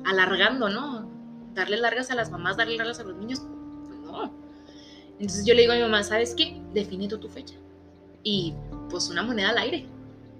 [0.06, 1.10] alargando, ¿no?
[1.54, 3.42] Darle largas a las mamás, darle largas a los niños.
[5.20, 6.60] Entonces yo le digo a mi mamá, ¿sabes qué?
[6.74, 7.56] Define tú tu fecha.
[8.24, 8.54] Y
[8.90, 9.86] pues una moneda al aire.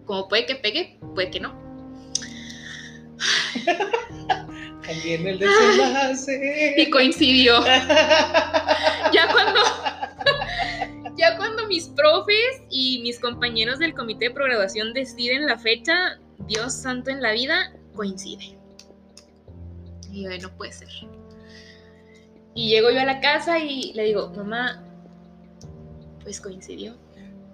[0.06, 1.54] Como puede que pegue, puede que no.
[4.86, 6.76] En el desenlace.
[6.78, 7.64] Y coincidió.
[9.14, 9.60] Ya cuando,
[11.18, 16.18] ya cuando mis profes y mis compañeros del comité de programación deciden la fecha,
[16.48, 18.58] Dios santo en la vida, coincide.
[20.12, 20.88] Y yo, "Ay, no puede ser.
[22.56, 24.84] Y llego yo a la casa y le digo, mamá,
[26.24, 26.96] pues coincidió.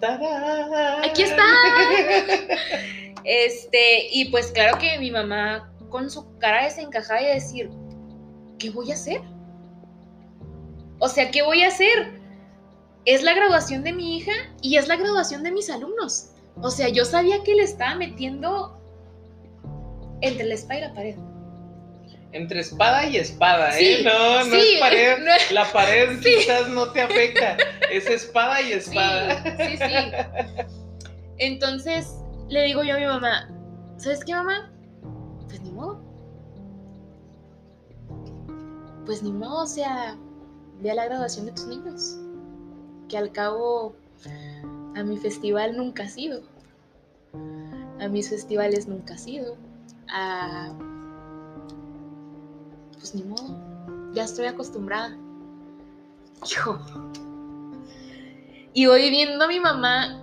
[0.00, 1.04] ¡Tarán!
[1.04, 1.42] Aquí está.
[3.22, 7.70] Este, y pues claro que mi mamá con su cara desencajada y decir,
[8.58, 9.20] ¿qué voy a hacer?
[11.00, 12.12] O sea, ¿qué voy a hacer?
[13.04, 14.32] Es la graduación de mi hija
[14.62, 16.30] y es la graduación de mis alumnos.
[16.62, 18.80] O sea, yo sabía que le estaba metiendo
[20.20, 21.16] entre la espalda y la pared.
[22.32, 24.02] Entre espada y espada, ¿eh?
[24.04, 25.18] No, no es pared.
[25.50, 27.56] La pared quizás no te afecta.
[27.90, 29.42] Es espada y espada.
[29.56, 30.64] Sí, sí,
[31.38, 32.14] Entonces
[32.48, 33.48] le digo yo a mi mamá,
[33.96, 34.72] ¿sabes qué, mamá?
[35.48, 36.00] Pues ni modo.
[39.06, 40.16] Pues ni modo, o sea,
[40.80, 42.16] ve a la graduación de tus niños.
[43.08, 43.96] Que al cabo
[44.94, 46.42] a mi festival nunca ha sido.
[47.98, 49.56] A mis festivales nunca ha sido.
[50.08, 50.72] A
[53.00, 53.56] pues ni modo,
[54.12, 55.16] ya estoy acostumbrada.
[56.50, 56.78] Hijo.
[58.74, 60.22] Y voy viendo a mi mamá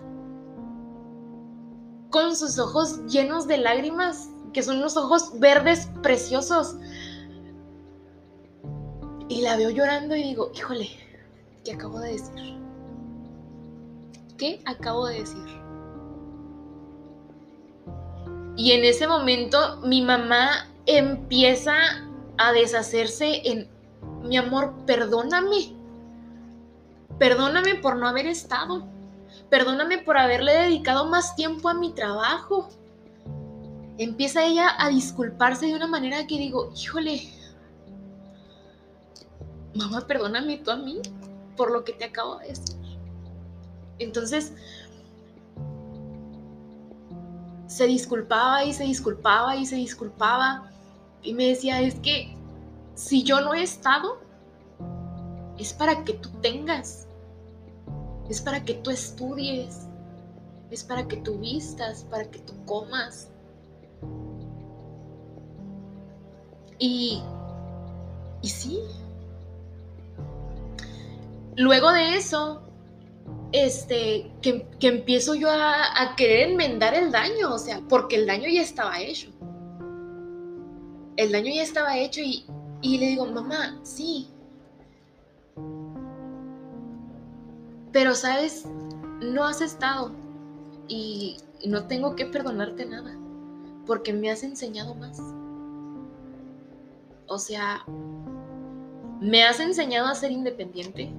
[2.12, 6.76] con sus ojos llenos de lágrimas, que son unos ojos verdes preciosos.
[9.28, 10.90] Y la veo llorando y digo, híjole,
[11.66, 12.58] ¿qué acabo de decir?
[14.38, 15.46] ¿Qué acabo de decir?
[18.56, 21.74] Y en ese momento mi mamá empieza
[22.38, 23.70] a deshacerse en,
[24.24, 25.76] mi amor, perdóname.
[27.18, 28.86] Perdóname por no haber estado.
[29.50, 32.70] Perdóname por haberle dedicado más tiempo a mi trabajo.
[33.98, 37.22] Empieza ella a disculparse de una manera que digo, híjole,
[39.74, 41.02] mamá, perdóname tú a mí
[41.56, 42.76] por lo que te acabo de decir.
[44.00, 44.54] Entonces,
[47.68, 50.72] se disculpaba y se disculpaba y se disculpaba.
[51.28, 52.34] Y me decía, es que
[52.96, 54.18] si yo no he estado,
[55.58, 57.06] es para que tú tengas,
[58.30, 59.90] es para que tú estudies,
[60.72, 63.30] es para que tú vistas, para que tú comas.
[66.80, 67.22] Y,
[68.42, 68.80] y sí.
[71.58, 72.62] Luego de eso,
[73.52, 78.48] este, que, empiezo yo a, a, querer enmendar el daño, o sea, porque el daño
[78.48, 79.37] ya estaba hecho
[81.18, 82.46] el daño ya estaba hecho y,
[82.84, 84.30] le digo, mamá, sí.
[87.92, 88.66] Pero, ¿sabes?
[89.22, 90.12] No has estado
[90.88, 93.18] y, no tengo que perdonarte nada
[93.88, 95.20] porque me has enseñado más.
[97.26, 97.84] O sea,
[99.20, 101.12] me has enseñado a ser independiente.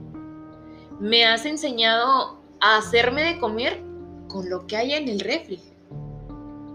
[1.01, 3.83] Me has enseñado a hacerme de comer
[4.29, 5.61] con lo que hay en el refri.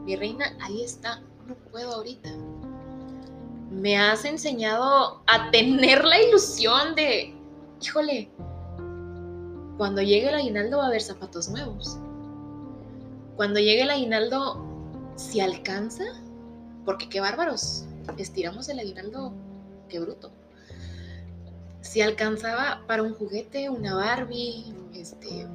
[0.03, 1.21] Mi reina, ahí está.
[1.47, 2.29] No puedo ahorita
[3.73, 7.33] me has enseñado a tener la ilusión de,
[7.81, 8.29] híjole,
[9.77, 11.97] cuando llegue el aguinaldo va a haber zapatos nuevos.
[13.35, 14.63] Cuando llegue el aguinaldo,
[15.15, 16.03] si alcanza,
[16.85, 17.85] porque qué bárbaros,
[18.17, 19.33] estiramos el aguinaldo,
[19.89, 20.31] qué bruto.
[21.81, 25.47] Si alcanzaba para un juguete, una Barbie, este,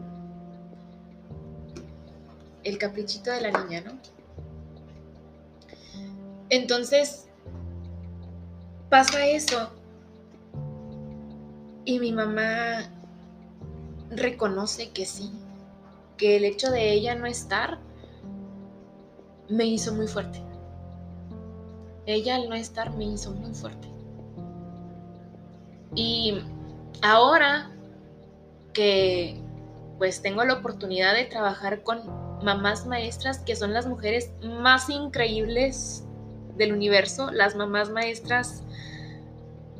[2.64, 3.98] el caprichito de la niña, ¿no?
[6.50, 7.27] Entonces,
[8.88, 9.70] pasa eso
[11.84, 12.90] y mi mamá
[14.10, 15.32] reconoce que sí,
[16.16, 17.78] que el hecho de ella no estar
[19.48, 20.42] me hizo muy fuerte.
[22.06, 23.88] Ella al no estar me hizo muy fuerte.
[25.94, 26.42] Y
[27.02, 27.70] ahora
[28.72, 29.42] que
[29.98, 32.02] pues tengo la oportunidad de trabajar con
[32.42, 36.04] mamás maestras que son las mujeres más increíbles
[36.58, 38.62] del universo, las mamás maestras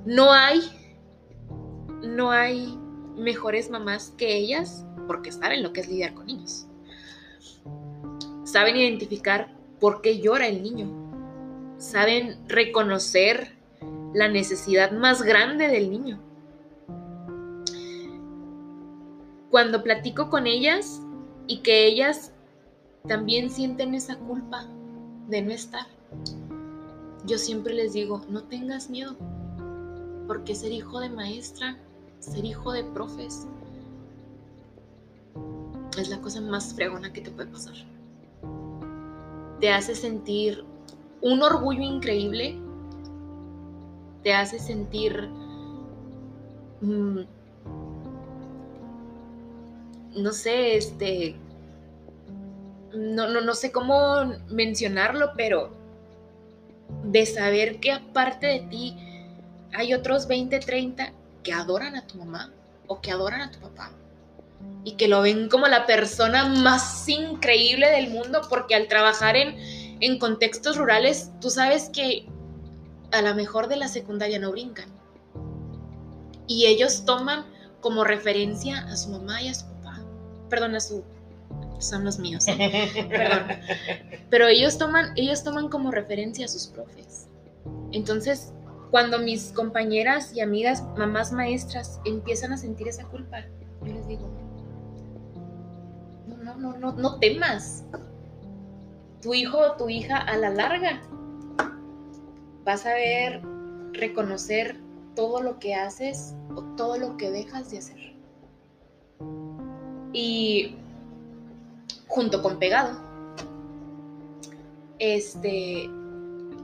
[0.07, 0.63] no hay,
[2.03, 2.79] no hay
[3.17, 6.67] mejores mamás que ellas porque saben lo que es lidiar con niños.
[8.45, 10.89] Saben identificar por qué llora el niño.
[11.79, 13.57] Saben reconocer
[14.15, 16.21] la necesidad más grande del niño.
[19.51, 21.03] Cuando platico con ellas
[21.47, 22.33] y que ellas
[23.07, 24.67] también sienten esa culpa
[25.29, 25.87] de no estar,
[27.29, 29.15] yo siempre les digo, no tengas miedo,
[30.27, 31.77] porque ser hijo de maestra,
[32.21, 33.47] ser hijo de profes,
[35.99, 37.75] es la cosa más fregona que te puede pasar.
[39.61, 40.65] Te hace sentir
[41.21, 42.59] un orgullo increíble,
[44.23, 45.29] te hace sentir,
[46.81, 47.21] mm,
[50.17, 51.37] no sé, este,
[52.95, 55.78] no, no, no sé cómo mencionarlo, pero
[57.05, 58.97] de saber que aparte de ti
[59.73, 61.13] hay otros 20, 30
[61.43, 62.53] que adoran a tu mamá
[62.87, 63.93] o que adoran a tu papá
[64.85, 69.57] y que lo ven como la persona más increíble del mundo porque al trabajar en,
[70.01, 72.27] en contextos rurales tú sabes que
[73.13, 74.89] a lo mejor de la secundaria no brincan.
[76.47, 77.45] Y ellos toman
[77.81, 80.01] como referencia a su mamá y a su papá,
[80.49, 81.05] perdón, a su
[81.79, 82.47] son los míos,
[83.09, 83.47] perdón.
[84.31, 87.29] Pero ellos toman, ellos toman como referencia a sus profes.
[87.93, 88.53] Entonces,
[88.91, 93.45] cuando mis compañeras y amigas, mamás maestras, empiezan a sentir esa culpa,
[93.85, 94.29] yo les digo,
[96.27, 97.85] no, no, no, no, no temas.
[99.21, 101.03] Tu hijo o tu hija a la larga
[102.65, 103.41] vas a ver,
[103.93, 104.77] reconocer
[105.17, 108.15] todo lo que haces o todo lo que dejas de hacer.
[110.13, 110.77] Y
[112.09, 112.99] junto con pegado,
[114.99, 115.89] este,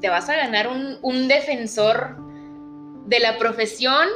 [0.01, 2.17] te vas a ganar un, defensor
[3.07, 4.09] de la profesión,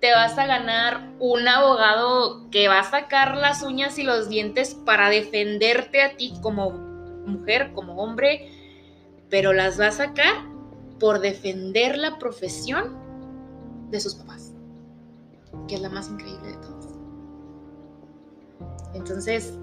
[0.00, 4.74] te vas a ganar un abogado que va a sacar las uñas y los dientes
[4.74, 8.50] para defenderte a ti como mujer, como hombre,
[9.30, 10.34] pero las va a sacar
[10.98, 12.96] por defender la profesión
[13.90, 14.52] de sus papás,
[15.68, 16.88] que es la más increíble de todas.
[18.94, 19.54] Entonces,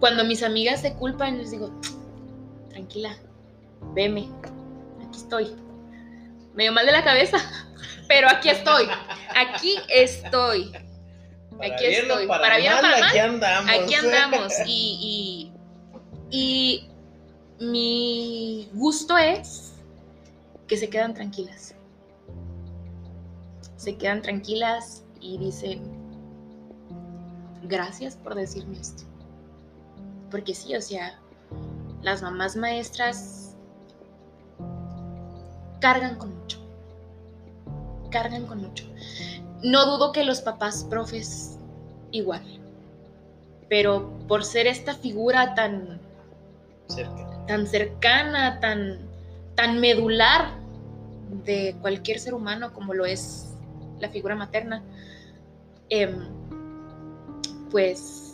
[0.00, 1.70] cuando mis amigas se culpan, les digo,
[2.70, 3.16] tranquila,
[3.94, 4.28] veme,
[5.00, 5.56] aquí estoy.
[6.54, 7.38] Medio mal de la cabeza,
[8.08, 8.88] pero aquí estoy,
[9.34, 10.72] aquí estoy.
[11.60, 12.26] aquí estoy.
[12.26, 13.70] Para, bien o para mal, aquí andamos.
[13.70, 14.52] Aquí andamos.
[14.66, 15.52] Y,
[16.30, 16.88] y,
[17.58, 19.72] y mi gusto es
[20.66, 21.74] que se quedan tranquilas.
[23.76, 25.82] Se quedan tranquilas y dicen,
[27.62, 29.07] gracias por decirme esto.
[30.30, 31.18] Porque sí, o sea,
[32.02, 33.56] las mamás maestras
[35.80, 36.58] cargan con mucho.
[38.10, 38.84] Cargan con mucho.
[39.62, 41.58] No dudo que los papás profes
[42.10, 42.42] igual.
[43.68, 46.00] Pero por ser esta figura tan
[47.46, 48.98] tan cercana, tan
[49.54, 50.54] tan medular
[51.44, 53.54] de cualquier ser humano como lo es
[54.00, 54.82] la figura materna,
[55.90, 56.28] em,
[57.70, 58.27] pues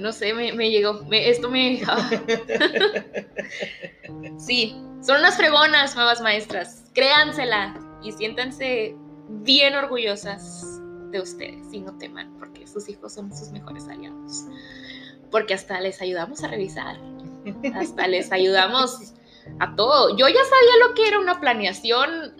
[0.00, 1.82] no sé, me, llegó, esto me...
[1.86, 2.10] Ah.
[4.38, 8.96] sí, son unas fregonas, nuevas maestras, créansela y siéntanse
[9.28, 10.80] bien orgullosas
[11.10, 14.44] de ustedes y no teman, porque sus hijos son sus mejores aliados.
[15.30, 16.98] Porque hasta les ayudamos a revisar,
[17.74, 19.14] hasta les ayudamos
[19.58, 20.16] a todo.
[20.16, 22.34] Yo ya sabía lo que era una planeación,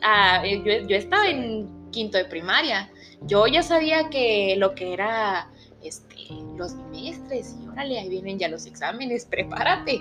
[0.65, 2.91] yo, yo estaba en quinto de primaria,
[3.23, 5.51] yo ya sabía que lo que era
[5.83, 6.17] este,
[6.57, 10.01] los bimestres y órale, ahí vienen ya los exámenes, prepárate.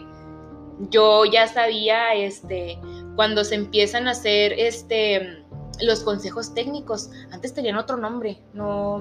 [0.89, 2.79] Yo ya sabía, este,
[3.15, 5.43] cuando se empiezan a hacer, este,
[5.81, 8.99] los consejos técnicos, antes tenían otro nombre, no,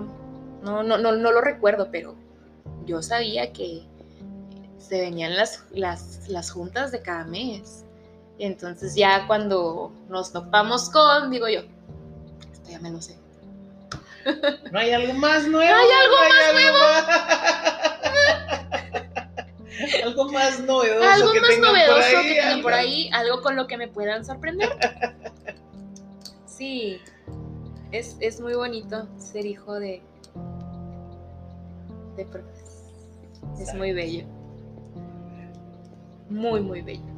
[0.63, 2.17] no, no, no, no lo recuerdo, pero
[2.85, 3.83] yo sabía que
[4.79, 7.85] se venían las, las, las juntas de cada mes.
[8.39, 11.63] Entonces ya cuando nos topamos con, digo yo,
[12.69, 13.17] ya me lo sé.
[14.73, 15.71] ¿No hay algo más nuevo?
[15.71, 16.79] ¿No hay algo más nuevo?
[20.05, 21.09] algo más novedoso.
[21.09, 24.69] Algo más novedoso que tengan por ahí, algo con lo que me puedan sorprender.
[26.47, 27.01] Sí,
[27.93, 30.03] es, es muy bonito ser hijo de,
[32.17, 32.91] de profes.
[33.61, 34.27] Es muy bello.
[36.29, 37.18] Muy, muy bello.